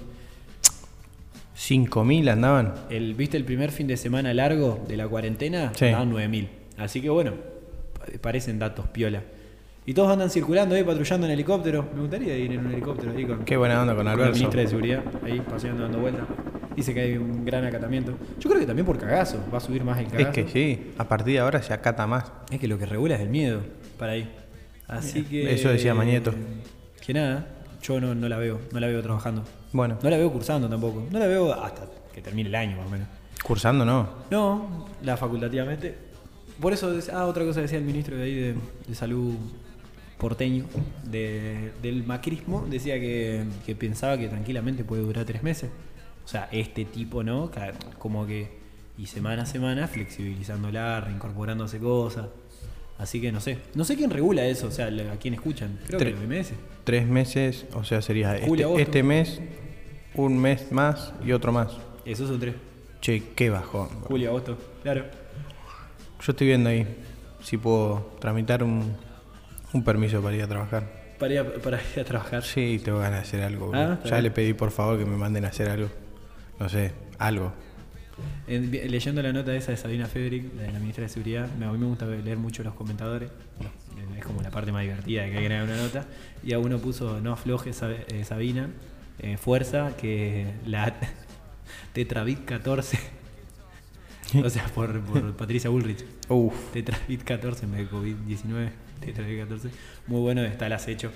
5.000 1.57 2.29
andaban. 2.31 2.73
El, 2.89 3.13
¿Viste 3.13 3.37
el 3.37 3.45
primer 3.45 3.71
fin 3.71 3.87
de 3.87 3.97
semana 3.97 4.33
largo 4.33 4.83
de 4.87 4.97
la 4.97 5.07
cuarentena? 5.07 5.71
Sí. 5.75 5.85
Daban 5.85 6.09
9000. 6.09 6.49
Así 6.77 7.01
que 7.01 7.09
bueno, 7.09 7.33
pa- 7.97 8.05
parecen 8.21 8.59
datos 8.59 8.87
piola. 8.87 9.21
Y 9.85 9.93
todos 9.93 10.09
andan 10.11 10.29
circulando 10.29 10.75
ahí, 10.75 10.83
patrullando 10.83 11.27
en 11.27 11.33
helicóptero. 11.33 11.87
Me 11.93 12.01
gustaría 12.01 12.37
ir 12.37 12.53
en 12.53 12.65
un 12.65 12.71
helicóptero 12.71 13.11
ahí 13.11 13.25
con, 13.25 13.43
Qué 13.45 13.57
buena 13.57 13.81
onda 13.81 13.93
con 13.95 14.05
con 14.05 14.19
la 14.19 14.31
ministra 14.31 14.61
de 14.61 14.67
Seguridad, 14.67 15.03
ahí 15.23 15.41
paseando, 15.41 15.83
dando 15.83 15.99
vueltas. 15.99 16.25
Dice 16.75 16.93
que 16.93 17.01
hay 17.01 17.17
un 17.17 17.45
gran 17.45 17.63
acatamiento. 17.65 18.13
Yo 18.39 18.49
creo 18.49 18.59
que 18.59 18.65
también 18.67 18.85
por 18.85 18.97
cagazo, 18.97 19.39
va 19.53 19.57
a 19.57 19.61
subir 19.61 19.83
más 19.83 19.99
el 19.99 20.05
Es 20.07 20.11
cagazo. 20.11 20.31
que 20.33 20.47
sí, 20.47 20.91
a 20.97 21.07
partir 21.07 21.33
de 21.35 21.39
ahora 21.39 21.61
se 21.61 21.73
acata 21.73 22.07
más. 22.07 22.31
Es 22.51 22.59
que 22.59 22.67
lo 22.67 22.77
que 22.77 22.85
regula 22.85 23.15
es 23.15 23.21
el 23.21 23.29
miedo 23.29 23.61
para 23.97 24.13
ahí. 24.13 24.29
Así 24.87 25.23
que. 25.23 25.53
Eso 25.53 25.69
decía 25.69 25.93
Mañeto. 25.93 26.33
Que 27.05 27.13
nada, 27.13 27.47
yo 27.81 27.99
no, 28.01 28.15
no 28.15 28.27
la 28.29 28.37
veo, 28.37 28.59
no 28.71 28.79
la 28.79 28.87
veo 28.87 29.01
trabajando. 29.01 29.43
Bueno, 29.71 29.97
No 30.03 30.09
la 30.09 30.17
veo 30.17 30.31
cursando 30.31 30.69
tampoco. 30.69 31.05
No 31.11 31.19
la 31.19 31.27
veo 31.27 31.53
hasta 31.53 31.83
que 32.13 32.21
termine 32.21 32.49
el 32.49 32.55
año 32.55 32.77
más 32.77 32.87
o 32.87 32.89
menos. 32.89 33.07
cursando 33.43 33.85
no. 33.85 34.09
No, 34.31 34.87
la 35.01 35.17
facultativamente. 35.17 35.95
Por 36.61 36.71
eso, 36.73 36.95
ah, 37.11 37.25
otra 37.25 37.43
cosa 37.43 37.61
decía 37.61 37.77
el 37.79 37.83
ministro 37.83 38.15
de 38.15 38.23
ahí 38.23 38.35
de, 38.35 38.55
de 38.87 38.95
salud 38.95 39.33
porteño, 40.17 40.65
de- 41.03 41.71
del 41.81 42.03
macrismo, 42.05 42.65
decía 42.69 42.99
que, 42.99 43.43
que 43.65 43.75
pensaba 43.75 44.17
que 44.17 44.27
tranquilamente 44.29 44.83
puede 44.83 45.01
durar 45.01 45.25
tres 45.25 45.43
meses. 45.43 45.69
O 46.23 46.27
sea, 46.27 46.47
este 46.51 46.85
tipo, 46.85 47.23
¿no? 47.23 47.51
Como 47.99 48.25
que, 48.25 48.49
y 48.97 49.07
semana 49.07 49.43
a 49.43 49.45
semana, 49.45 49.87
flexibilizándola, 49.87 51.01
reincorporándose 51.01 51.79
cosas. 51.79 52.27
Así 52.97 53.19
que 53.19 53.31
no 53.31 53.41
sé. 53.41 53.57
No 53.75 53.83
sé 53.83 53.95
quién 53.95 54.09
regula 54.09 54.45
eso, 54.45 54.67
o 54.67 54.71
sea, 54.71 54.87
a 54.87 55.15
quién 55.19 55.33
escuchan. 55.33 55.79
Creo 55.87 55.99
que 55.99 56.05
Tres. 56.05 56.15
los 56.19 56.23
OMS. 56.23 56.53
Tres 56.83 57.07
meses, 57.07 57.65
o 57.73 57.83
sea, 57.83 58.01
sería 58.01 58.35
este, 58.35 58.47
Julio, 58.47 58.77
este 58.77 59.03
mes, 59.03 59.41
un 60.15 60.37
mes 60.37 60.71
más 60.71 61.13
y 61.25 61.31
otro 61.31 61.51
más. 61.51 61.77
Esos 62.05 62.29
son 62.29 62.39
tres. 62.39 62.55
Che, 63.01 63.23
qué 63.35 63.49
bajón. 63.49 63.89
Julio, 64.03 64.29
agosto. 64.29 64.57
Claro. 64.83 65.05
Yo 66.25 66.31
estoy 66.31 66.47
viendo 66.47 66.69
ahí 66.69 66.87
si 67.41 67.57
puedo 67.57 68.15
tramitar 68.19 68.63
un, 68.63 68.95
un 69.73 69.83
permiso 69.83 70.21
para 70.21 70.35
ir 70.35 70.43
a 70.43 70.47
trabajar. 70.47 71.03
Para 71.19 71.33
ir 71.33 71.39
a, 71.39 71.53
para 71.55 71.81
ir 71.93 71.99
a 71.99 72.03
trabajar. 72.05 72.43
Sí, 72.43 72.79
tengo 72.83 72.99
ganas 72.99 73.21
de 73.23 73.27
hacer 73.27 73.41
algo. 73.41 73.71
Ah, 73.73 73.99
ya 74.05 74.11
bien. 74.11 74.23
le 74.23 74.31
pedí 74.31 74.53
por 74.53 74.71
favor 74.71 74.97
que 74.97 75.05
me 75.05 75.17
manden 75.17 75.43
a 75.45 75.49
hacer 75.49 75.69
algo. 75.69 75.89
No 76.63 76.69
sé, 76.69 76.93
algo. 77.19 77.51
En- 78.47 78.71
leyendo 78.71 79.21
la 79.21 79.33
nota 79.33 79.53
esa 79.53 79.71
de 79.71 79.77
Sabina 79.77 80.05
Federic, 80.07 80.45
la 80.55 80.61
de 80.63 80.71
la 80.71 80.79
ministra 80.79 81.01
de 81.03 81.09
Seguridad, 81.09 81.43
a 81.61 81.71
mí 81.73 81.77
me 81.77 81.85
gusta 81.87 82.05
leer 82.05 82.37
mucho 82.37 82.63
los 82.63 82.73
comentadores. 82.73 83.29
Eh, 83.59 84.17
Es 84.19 84.23
como 84.23 84.41
la 84.41 84.49
parte 84.49 84.71
más 84.71 84.83
divertida 84.83 85.23
de 85.23 85.31
que 85.31 85.37
hay 85.39 85.43
que 85.43 85.49
leer 85.49 85.63
una 85.63 85.75
nota. 85.75 86.05
Y 86.41 86.53
a 86.53 86.59
uno 86.59 86.77
puso, 86.77 87.19
no 87.19 87.33
afloje 87.33 87.71
eh, 87.71 88.23
Sabina, 88.23 88.69
eh, 89.19 89.35
fuerza, 89.35 89.97
que 89.97 90.53
la 90.65 90.95
Tetravit 91.93 92.45
14. 92.45 92.97
o 94.41 94.49
sea, 94.49 94.65
por, 94.67 95.01
por 95.01 95.33
Patricia 95.35 95.69
Bullrich. 95.69 96.05
Uf, 96.29 96.71
Tetravit 96.71 97.23
14 97.25 97.65
en 97.65 97.71
vez 97.73 97.79
de 97.91 97.97
COVID-19. 97.97 98.69
Tetravit 99.01 99.39
14. 99.41 99.69
Muy 100.07 100.21
bueno, 100.21 100.41
está 100.43 100.67
el 100.67 100.73
acecho. 100.73 101.11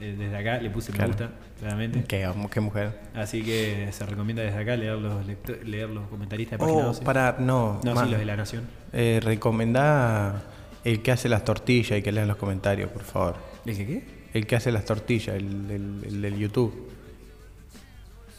Eh, 0.00 0.14
Desde 0.18 0.36
acá 0.36 0.60
le 0.62 0.70
puse 0.70 0.92
me 0.92 0.96
Claro. 0.98 1.10
gusta, 1.12 1.30
claramente. 1.58 2.04
qué, 2.06 2.28
qué 2.50 2.60
mujer. 2.60 2.98
Así 3.14 3.42
que 3.42 3.88
se 3.92 4.06
recomienda 4.06 4.42
desde 4.42 4.58
acá 4.58 4.76
leer 4.76 4.96
los, 4.98 5.26
leer 5.64 5.88
los 5.90 6.06
comentaristas 6.08 6.58
de 6.58 6.64
página 6.64 6.82
Oh, 6.82 6.86
12. 6.86 7.04
para, 7.04 7.36
no. 7.38 7.80
No, 7.84 7.96
sí, 8.04 8.10
los 8.10 8.18
de 8.20 8.24
la 8.24 8.36
Nación. 8.36 8.64
eh, 8.92 9.20
recomendá 9.22 10.42
el 10.84 11.02
que 11.02 11.12
hace 11.12 11.28
las 11.28 11.44
tortillas 11.44 11.98
y 11.98 12.02
que 12.02 12.12
lea 12.12 12.24
los 12.26 12.36
comentarios, 12.36 12.90
por 12.90 13.02
favor. 13.02 13.36
¿El 13.66 13.76
que 13.76 13.86
qué? 13.86 14.04
El 14.34 14.46
que 14.46 14.56
hace 14.56 14.70
las 14.70 14.84
tortillas, 14.84 15.36
el, 15.36 15.70
el- 15.70 16.04
el 16.06 16.22
del 16.22 16.38
YouTube. 16.38 16.88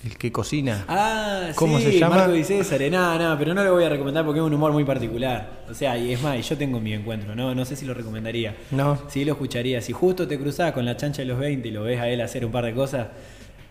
El 0.04 0.18
que 0.18 0.32
cocina. 0.32 0.86
Ah, 0.88 1.50
¿Cómo 1.56 1.78
sí, 1.78 1.86
se 1.86 2.00
llama? 2.00 2.18
Marco 2.18 2.32
Di 2.32 2.44
César. 2.44 2.80
Nada, 2.90 3.18
nada, 3.18 3.38
pero 3.38 3.54
no 3.54 3.64
lo 3.64 3.74
voy 3.74 3.84
a 3.84 3.90
recomendar 3.90 4.24
porque 4.24 4.40
es 4.40 4.46
un 4.46 4.54
humor 4.54 4.72
muy 4.72 4.86
particular. 4.86 5.64
O 5.70 5.74
sea, 5.74 5.98
y 5.98 6.14
es 6.14 6.22
más, 6.22 6.40
y 6.40 6.42
yo 6.42 6.58
tengo 6.58 6.80
mi 6.80 6.94
encuentro, 6.94 7.36
¿no? 7.36 7.54
No 7.54 7.66
sé 7.66 7.76
si 7.76 7.86
lo 7.86 7.94
recomendaría. 7.94 8.56
No. 8.72 8.98
Sí 9.10 9.26
lo 9.26 9.34
escucharía. 9.34 9.82
Si 9.82 9.92
justo 9.92 10.26
te 10.26 10.40
cruzás 10.40 10.72
con 10.72 10.86
la 10.86 10.96
chancha 10.96 11.22
de 11.22 11.28
los 11.28 11.38
20 11.38 11.68
y 11.68 11.72
lo 11.72 11.84
ves 11.84 12.00
a 12.00 12.08
él 12.08 12.22
hacer 12.22 12.46
un 12.46 12.52
par 12.52 12.64
de 12.64 12.74
cosas, 12.74 13.08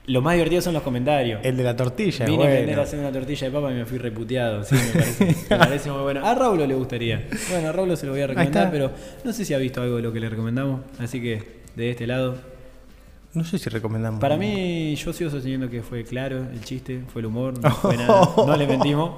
lo 0.04 0.20
más 0.20 0.35
divertido 0.35 0.61
son 0.61 0.75
los 0.75 0.82
comentarios. 0.82 1.40
El 1.44 1.56
de 1.56 1.62
la 1.62 1.76
tortilla, 1.76 2.26
Vine 2.26 2.44
a 2.44 2.47
aprender 2.47 2.66
bueno. 2.66 2.80
a 2.80 2.85
hacer 2.85 2.99
una 2.99 3.12
tortilla 3.12 3.47
de 3.47 3.52
papa 3.52 3.70
y 3.70 3.75
me 3.75 3.87
fui 3.87 3.99
reputeado. 3.99 4.64
Sí, 4.64 4.75
me 4.75 5.00
parece, 5.00 5.25
me 5.50 5.56
parece 5.56 5.90
muy 5.90 6.02
bueno. 6.02 6.26
A 6.26 6.35
Raulo 6.35 6.66
le 6.66 6.75
gustaría. 6.75 7.26
Bueno, 7.50 7.68
a 7.68 7.73
Raulo 7.73 7.97
se 7.97 8.04
lo 8.04 8.12
voy 8.12 8.20
a 8.20 8.26
recomendar, 8.26 8.70
pero 8.70 8.90
no 9.25 9.32
sé 9.32 9.47
si 9.47 9.54
ha 9.54 9.58
visto 9.58 9.80
algo 9.80 9.97
de 9.97 10.02
lo 10.02 10.12
que 10.12 10.20
le 10.20 10.28
recomendamos. 10.28 10.80
Así 10.99 11.23
que, 11.23 11.42
de 11.75 11.90
este 11.90 12.06
lado, 12.06 12.37
No 13.35 13.44
sé 13.44 13.58
si 13.58 13.68
recomendamos. 13.70 14.20
para 14.20 14.37
mí, 14.37 14.94
yo 14.97 15.12
sigo 15.12 15.30
sosteniendo 15.30 15.68
que 15.68 15.82
fue 15.82 16.02
claro 16.04 16.38
el 16.52 16.62
chiste, 16.64 17.02
fue 17.12 17.20
el 17.20 17.26
humor, 17.26 17.54
no 17.61 17.70
fue 17.76 17.97
nada, 17.97 18.30
no 18.37 18.56
le 18.56 18.66
mentimos. 18.66 19.11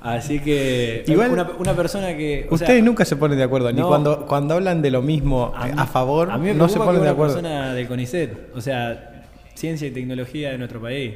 Así 0.00 0.38
que, 0.38 1.02
Igual- 1.08 1.32
una, 1.32 1.50
una 1.58 1.74
persona 1.74 2.16
que. 2.16 2.46
o 2.48 2.56
sea, 2.56 2.66
Ustedes 2.66 2.84
nunca 2.84 3.04
se 3.04 3.16
ponen 3.16 3.38
de 3.38 3.44
acuerdo, 3.44 3.72
ni 3.72 3.82
cuando, 3.82 4.24
cuando 4.26 4.54
hablan 4.54 4.80
de 4.82 4.90
lo 4.92 5.02
mismo 5.02 5.52
a, 5.56 5.66
mí- 5.66 5.72
favor, 5.90 6.30
a 6.30 6.38
mí 6.38 6.48
me 6.48 6.54
no 6.54 6.68
se 6.68 6.78
ponen 6.78 6.94
que 6.94 6.96
de 6.96 7.00
una 7.02 7.10
acuerdo. 7.10 7.34
persona 7.34 7.74
del 7.74 7.88
CONICET, 7.88 8.54
o 8.54 8.60
sea, 8.60 9.24
ciencia 9.54 9.88
y 9.88 9.90
tecnología 9.90 10.50
de 10.50 10.58
nuestro 10.58 10.80
país. 10.80 11.14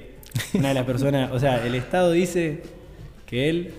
Una 0.54 0.68
de 0.68 0.74
las 0.74 0.84
personas, 0.84 1.30
o 1.32 1.38
sea, 1.38 1.64
el 1.64 1.74
Estado 1.76 2.10
dice 2.10 2.62
que 3.26 3.48
él 3.48 3.74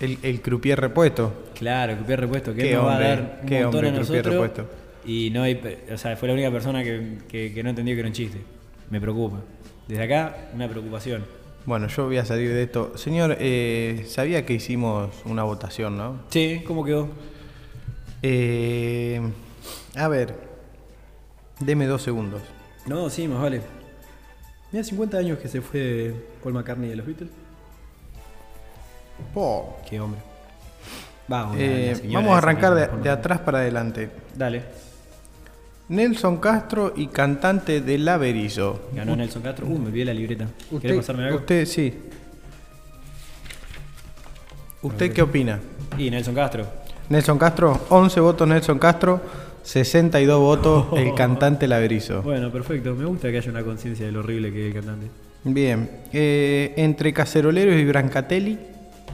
El, 0.00 0.18
el 0.22 0.40
croupier 0.40 0.80
repuesto. 0.80 1.32
Claro, 1.54 1.94
Croupier 1.94 2.20
repuesto, 2.20 2.52
que 2.54 2.62
Qué 2.62 2.70
él 2.70 2.76
nos 2.76 2.86
va 2.86 2.92
a 2.92 2.94
hombre, 2.94 3.08
dar 3.08 3.38
un 3.42 3.48
qué 3.48 3.62
montón 3.62 3.74
hombre, 3.84 3.88
a 3.88 3.92
nosotros. 4.00 4.24
repuesto. 4.34 4.66
Y 5.06 5.30
no 5.30 5.42
hay, 5.44 5.60
o 5.92 5.96
sea, 5.96 6.16
fue 6.16 6.28
la 6.28 6.34
única 6.34 6.50
persona 6.50 6.82
que, 6.82 7.18
que- 7.28 7.52
que 7.54 7.62
no 7.62 7.70
entendió 7.70 7.94
que 7.94 8.00
era 8.00 8.08
un 8.08 8.14
chiste. 8.14 8.38
Me 8.90 9.00
preocupa. 9.00 9.38
Desde 9.86 10.02
acá, 10.02 10.48
una 10.54 10.68
preocupación. 10.68 11.24
Bueno, 11.64 11.86
yo 11.88 12.06
voy 12.06 12.18
a 12.18 12.24
salir 12.24 12.52
de 12.52 12.62
esto. 12.64 12.96
Señor, 12.98 13.36
eh, 13.40 14.04
sabía 14.08 14.44
que 14.44 14.52
hicimos 14.54 15.10
una 15.24 15.42
votación, 15.44 15.96
¿no? 15.96 16.20
Sí, 16.30 16.62
¿cómo 16.66 16.84
quedó? 16.84 17.08
Eh, 18.22 19.20
a 19.96 20.08
ver, 20.08 20.34
deme 21.60 21.86
dos 21.86 22.02
segundos. 22.02 22.42
No, 22.86 23.08
sí, 23.10 23.28
más 23.28 23.40
vale. 23.42 23.60
Mira, 24.72 24.84
50 24.84 25.18
años 25.18 25.38
que 25.38 25.48
se 25.48 25.60
fue 25.60 26.14
Paul 26.42 26.54
McCartney 26.54 26.88
de 26.90 26.96
los 26.96 27.06
Beatles. 27.06 27.30
Po. 29.34 29.76
Qué 29.88 30.00
hombre. 30.00 30.20
Vamos, 31.28 31.56
Eh, 31.58 32.08
vamos 32.12 32.32
a 32.34 32.38
arrancar 32.38 32.74
de, 33.02 33.10
atrás 33.10 33.40
para 33.40 33.58
adelante. 33.58 34.10
Dale. 34.34 34.62
Nelson 35.88 36.38
Castro 36.38 36.92
y 36.96 37.06
cantante 37.08 37.80
de 37.80 37.98
La 37.98 38.16
Berizo. 38.16 38.88
Ganó 38.92 39.14
Nelson 39.14 39.42
Castro. 39.42 39.66
Uh, 39.66 39.78
me 39.78 39.86
olvidé 39.86 40.04
la 40.06 40.14
libreta. 40.14 40.46
¿Querés 40.80 40.96
pasarme 40.96 41.24
algo? 41.24 41.38
Usted 41.38 41.64
sí. 41.66 41.94
¿Usted 44.82 45.12
qué 45.12 45.22
opina? 45.22 45.60
Y 45.98 46.10
Nelson 46.10 46.34
Castro. 46.34 46.66
Nelson 47.08 47.38
Castro, 47.38 47.86
11 47.88 48.20
votos 48.20 48.48
Nelson 48.48 48.78
Castro, 48.80 49.20
62 49.62 50.40
votos 50.40 50.86
el 50.98 51.14
cantante 51.16 51.68
La 51.68 51.78
Berizo. 51.78 52.22
Bueno, 52.22 52.50
perfecto. 52.50 52.94
Me 52.94 53.04
gusta 53.04 53.30
que 53.30 53.38
haya 53.38 53.50
una 53.50 53.62
conciencia 53.62 54.06
de 54.06 54.12
lo 54.12 54.20
horrible 54.20 54.52
que 54.52 54.68
es 54.68 54.74
el 54.74 54.82
cantante. 54.82 55.06
Bien, 55.44 55.88
eh, 56.12 56.74
entre 56.76 57.12
Caceroleros 57.12 57.76
y 57.76 57.84
Brancatelli, 57.84 58.58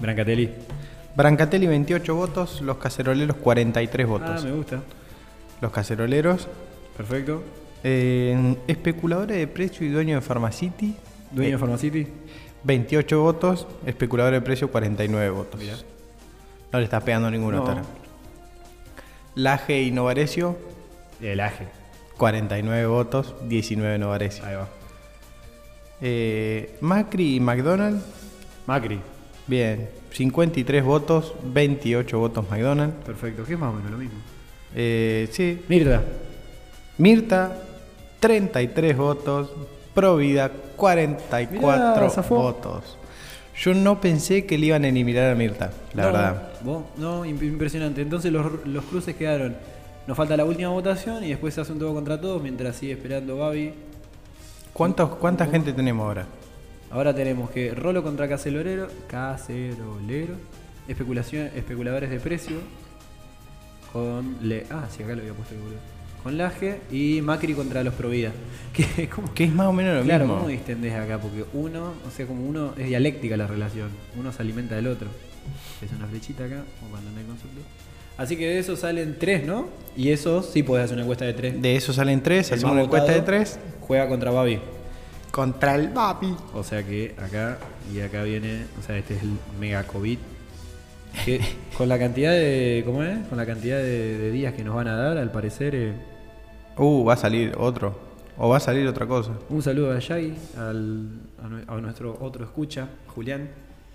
Brancatelli. 0.00 0.48
Brancatelli 1.14 1.66
28 1.66 2.14
votos, 2.14 2.62
los 2.62 2.78
Caceroleros 2.78 3.36
43 3.36 4.06
Ah, 4.06 4.08
votos. 4.08 4.44
me 4.44 4.52
gusta. 4.52 4.80
Los 5.62 5.72
Caceroleros, 5.72 6.48
Perfecto. 6.96 7.42
eh, 7.84 8.56
especuladores 8.66 9.38
de 9.38 9.46
precio 9.46 9.86
y 9.86 9.90
dueño 9.90 10.16
de 10.16 10.20
Pharmacity, 10.20 10.94
Dueño 11.30 11.48
Eh, 11.48 11.52
de 11.52 11.58
Pharmacity. 11.58 12.06
28 12.64 13.20
votos, 13.22 13.66
especulador 13.86 14.34
de 14.34 14.40
precio 14.42 14.70
49 14.70 15.30
votos. 15.30 15.58
Mirá. 15.58 15.76
No 16.72 16.78
le 16.78 16.84
estás 16.84 17.02
pegando 17.02 17.30
ninguna 17.30 17.56
No. 17.58 17.64
tara. 17.64 17.82
Laje 19.34 19.80
y 19.82 19.90
Novarecio, 19.92 20.58
El 21.20 21.40
Aje. 21.40 21.68
49 22.18 22.86
votos, 22.86 23.34
19 23.48 23.98
Novarecio. 23.98 24.44
Ahí 24.44 24.56
va. 24.56 24.68
Eh, 26.00 26.76
Macri 26.80 27.36
y 27.36 27.40
McDonald, 27.40 28.02
Macri. 28.66 29.00
bien, 29.46 29.88
53 30.10 30.84
votos, 30.84 31.34
28 31.44 32.18
votos 32.18 32.44
McDonald. 32.50 32.92
Perfecto. 33.04 33.44
Que 33.44 33.54
es 33.54 33.58
más 33.58 33.70
o 33.72 33.76
menos 33.76 33.90
lo 33.92 33.98
mismo. 33.98 34.18
Eh, 34.74 35.28
sí, 35.32 35.60
Mirta. 35.68 36.02
Mirta, 36.98 37.52
33 38.20 38.96
votos, 38.96 39.50
Provida, 39.94 40.50
44 40.76 42.06
Mirá, 42.06 42.22
votos. 42.28 42.96
Yo 43.58 43.74
no 43.74 44.00
pensé 44.00 44.46
que 44.46 44.56
le 44.56 44.66
iban 44.66 44.84
a 44.84 44.88
eliminar 44.88 45.30
a 45.30 45.34
Mirta, 45.34 45.70
la 45.94 46.02
No, 46.04 46.12
verdad. 46.12 46.48
vos- 46.62 46.84
no, 46.96 47.24
imp- 47.26 47.42
impresionante. 47.42 48.00
Entonces 48.00 48.32
los, 48.32 48.66
los 48.66 48.84
cruces 48.84 49.14
quedaron. 49.16 49.54
Nos 50.06 50.16
falta 50.16 50.36
la 50.36 50.44
última 50.44 50.70
votación 50.70 51.22
y 51.22 51.28
después 51.28 51.54
se 51.54 51.60
hace 51.60 51.72
un 51.72 51.78
todo 51.78 51.92
contra 51.94 52.20
todos 52.20 52.42
mientras 52.42 52.76
sigue 52.76 52.92
esperando 52.92 53.36
Babi. 53.36 53.72
¿Cuántos, 54.72 55.10
¿Cuánta 55.16 55.46
gente 55.46 55.72
tenemos 55.72 56.04
ahora? 56.04 56.26
Ahora 56.90 57.14
tenemos 57.14 57.50
que 57.50 57.72
Rolo 57.74 58.02
contra 58.02 58.28
Cacerolero, 58.28 58.88
Cacerolero, 59.06 60.34
especulación, 60.88 61.50
especuladores 61.54 62.10
de 62.10 62.18
precio, 62.20 62.56
con 63.92 64.36
Le. 64.42 64.66
Ah, 64.70 64.86
sí, 64.90 65.02
acá 65.02 65.14
lo 65.14 65.20
había 65.20 65.34
puesto 65.34 65.54
que 65.54 65.60
boludo. 65.60 65.78
Con 66.22 66.38
Laje 66.38 66.80
y 66.90 67.20
Macri 67.20 67.52
contra 67.54 67.82
los 67.82 67.94
Provida. 67.94 68.30
Que 68.72 69.08
como 69.08 69.34
Que 69.34 69.44
es 69.44 69.52
más 69.52 69.66
o 69.66 69.72
menos 69.72 69.96
lo 69.98 70.02
Claro, 70.04 70.24
mismo. 70.24 70.38
¿cómo 70.38 70.48
distendés 70.48 70.94
acá? 70.94 71.18
Porque 71.18 71.44
uno, 71.52 71.92
o 72.06 72.10
sea, 72.10 72.26
como 72.26 72.44
uno 72.46 72.74
es 72.78 72.86
dialéctica 72.86 73.36
la 73.36 73.46
relación, 73.46 73.90
uno 74.16 74.32
se 74.32 74.40
alimenta 74.42 74.76
del 74.76 74.86
otro. 74.86 75.08
Es 75.84 75.90
una 75.92 76.06
flechita 76.06 76.44
acá, 76.44 76.62
como 76.78 76.92
cuando 76.92 77.10
no 77.10 77.18
hay. 77.18 77.24
Así 78.16 78.36
que 78.36 78.46
de 78.46 78.58
eso 78.58 78.76
salen 78.76 79.16
tres, 79.18 79.44
¿no? 79.44 79.66
Y 79.96 80.10
esos 80.10 80.46
sí 80.46 80.62
podés 80.62 80.84
hacer 80.84 80.94
una 80.94 81.02
encuesta 81.02 81.24
de 81.24 81.32
tres. 81.32 81.60
De 81.60 81.76
eso 81.76 81.92
salen 81.92 82.22
tres, 82.22 82.50
El 82.50 82.58
hacemos 82.58 82.74
una 82.74 82.82
encuesta 82.84 83.12
de 83.12 83.22
tres. 83.22 83.58
Juega 83.80 84.08
contra 84.08 84.30
Babi. 84.30 84.60
Contra 85.30 85.74
el 85.74 85.88
Papi. 85.88 86.34
O 86.54 86.62
sea 86.62 86.82
que 86.84 87.14
acá 87.18 87.58
y 87.92 88.00
acá 88.00 88.22
viene, 88.22 88.66
o 88.78 88.86
sea, 88.86 88.98
este 88.98 89.16
es 89.16 89.22
el 89.22 89.30
mega 89.58 89.82
COVID. 89.84 90.18
Que 91.24 91.40
con 91.76 91.88
la 91.88 91.98
cantidad 91.98 92.32
de, 92.32 92.82
¿cómo 92.86 93.02
es? 93.02 93.18
Con 93.28 93.38
la 93.38 93.46
cantidad 93.46 93.78
de, 93.78 94.18
de 94.18 94.30
días 94.30 94.54
que 94.54 94.64
nos 94.64 94.74
van 94.74 94.88
a 94.88 94.96
dar, 94.96 95.18
al 95.18 95.30
parecer, 95.30 95.74
eh, 95.74 95.92
Uh, 96.78 97.04
va 97.04 97.12
a 97.12 97.16
salir 97.16 97.52
otro. 97.58 97.98
O 98.38 98.48
va 98.48 98.56
a 98.56 98.60
salir 98.60 98.86
otra 98.88 99.06
cosa. 99.06 99.32
un 99.50 99.62
saludo 99.62 99.92
a 99.92 99.98
Yagi, 99.98 100.32
al, 100.56 101.06
a, 101.42 101.48
nue- 101.48 101.64
a 101.68 101.80
nuestro 101.82 102.16
otro 102.18 102.44
escucha, 102.44 102.88
Julián. 103.08 103.50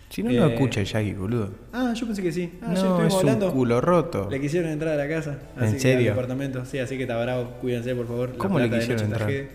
Si 0.10 0.22
no, 0.22 0.30
Eh, 0.30 0.36
no 0.40 0.46
escucha 0.46 0.84
Yagi, 0.84 1.14
boludo. 1.16 1.50
Ah, 1.74 1.92
yo 1.96 2.06
pensé 2.06 2.22
que 2.22 2.32
sí. 2.32 2.54
Ah, 2.62 2.68
no, 2.74 3.04
es 3.04 3.14
hablando. 3.16 3.48
un 3.48 3.52
culo 3.54 3.82
roto. 3.82 4.30
Le 4.30 4.40
quisieron 4.40 4.70
entrar 4.70 4.94
a 4.94 4.96
la 4.96 5.10
casa. 5.10 5.40
¿En 5.58 5.64
así 5.64 5.74
que 5.74 5.80
serio? 5.80 6.12
al 6.12 6.16
departamento. 6.18 6.66
Sí, 6.66 6.78
así 6.78 6.96
que 6.98 7.02
está 7.04 7.20
bravo. 7.22 7.46
Cuídense, 7.62 7.96
por 7.96 8.08
favor. 8.08 8.38
¿Cómo 8.38 8.60
le 8.60 8.70
quisieron 8.70 9.04
entrar? 9.06 9.30
¿Eh? 9.32 9.50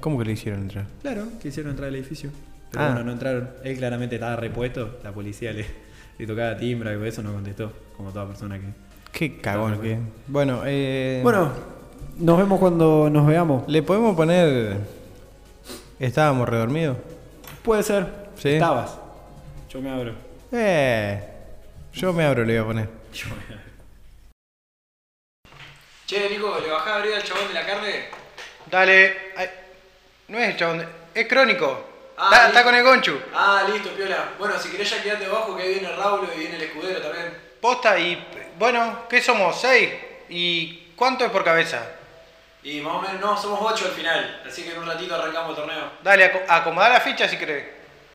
¿Cómo 0.00 0.16
que 0.18 0.24
le 0.24 0.32
hicieron 0.32 0.62
entrar? 0.62 0.86
Claro, 1.02 1.24
quisieron 1.42 1.70
entrar 1.72 1.88
al 1.88 1.96
edificio. 1.96 2.30
Pero 2.70 2.84
Ah. 2.84 2.86
bueno, 2.92 3.04
no 3.04 3.12
entraron. 3.12 3.50
Él 3.64 3.76
claramente 3.76 4.14
estaba 4.14 4.36
repuesto. 4.36 4.98
La 5.04 5.10
policía 5.12 5.52
le, 5.52 5.66
le 6.20 6.26
tocaba 6.26 6.54
timbre 6.54 6.98
y 7.02 7.08
eso 7.08 7.22
no 7.22 7.32
contestó. 7.32 7.72
Como 7.96 8.10
toda 8.10 8.26
persona 8.26 8.58
que. 8.58 8.66
Qué 9.10 9.40
cagón 9.40 9.80
que. 9.80 9.98
Bueno, 10.26 10.62
eh. 10.66 11.20
Bueno, 11.22 11.50
nos 12.18 12.36
vemos 12.36 12.60
cuando 12.60 13.08
nos 13.08 13.26
veamos. 13.26 13.66
¿Le 13.68 13.82
podemos 13.82 14.14
poner. 14.14 14.76
Estábamos 15.98 16.46
redormidos? 16.46 16.98
Puede 17.62 17.82
ser. 17.82 18.06
Sí. 18.36 18.50
Estabas. 18.50 18.98
Yo 19.70 19.80
me 19.80 19.90
abro. 19.90 20.12
Eh. 20.52 21.24
Yo 21.94 22.12
me 22.12 22.24
abro, 22.24 22.44
le 22.44 22.52
voy 22.52 22.62
a 22.62 22.66
poner. 22.66 22.88
Yo 23.14 23.26
me 23.28 23.54
abro. 23.54 23.70
Che, 26.06 26.28
Nico, 26.28 26.58
¿le 26.60 26.70
bajás 26.70 26.88
a 26.88 26.96
abrir 26.96 27.14
al 27.14 27.22
chabón 27.22 27.48
de 27.48 27.54
la 27.54 27.66
carne? 27.66 27.92
Dale. 28.70 29.14
no 30.28 30.38
es 30.38 30.50
el 30.50 30.56
chabón. 30.58 30.84
Es 31.14 31.26
crónico. 31.26 31.89
Ah, 32.22 32.46
Está- 32.48 32.62
con 32.64 32.74
el 32.74 32.82
Gonchu. 32.84 33.18
Ah, 33.34 33.62
listo, 33.72 33.88
piola. 33.90 34.30
Bueno, 34.38 34.58
si 34.58 34.68
querés 34.70 34.90
ya 34.90 35.02
quedate 35.02 35.24
abajo, 35.26 35.56
que 35.56 35.62
ahí 35.62 35.74
viene 35.78 35.96
Raúl 35.96 36.28
y 36.34 36.38
viene 36.38 36.56
el 36.56 36.62
escudero 36.62 37.00
también. 37.00 37.34
Posta 37.60 37.98
y. 37.98 38.22
Bueno, 38.58 39.04
¿qué 39.08 39.22
somos? 39.22 39.58
¿Seis? 39.60 39.90
¿Y 40.28 40.92
cuánto 40.96 41.24
es 41.24 41.30
por 41.30 41.42
cabeza? 41.44 41.82
Y 42.62 42.80
más 42.82 42.94
o 42.96 43.00
menos, 43.00 43.20
no, 43.20 43.40
somos 43.40 43.58
ocho 43.72 43.86
al 43.86 43.92
final. 43.92 44.42
Así 44.46 44.62
que 44.64 44.72
en 44.72 44.78
un 44.80 44.86
ratito 44.86 45.14
arrancamos 45.14 45.50
el 45.50 45.56
torneo. 45.56 45.90
Dale, 46.02 46.44
acomodar 46.46 46.92
la 46.92 47.00
ficha 47.00 47.26
si 47.26 47.38
querés. 47.38 47.79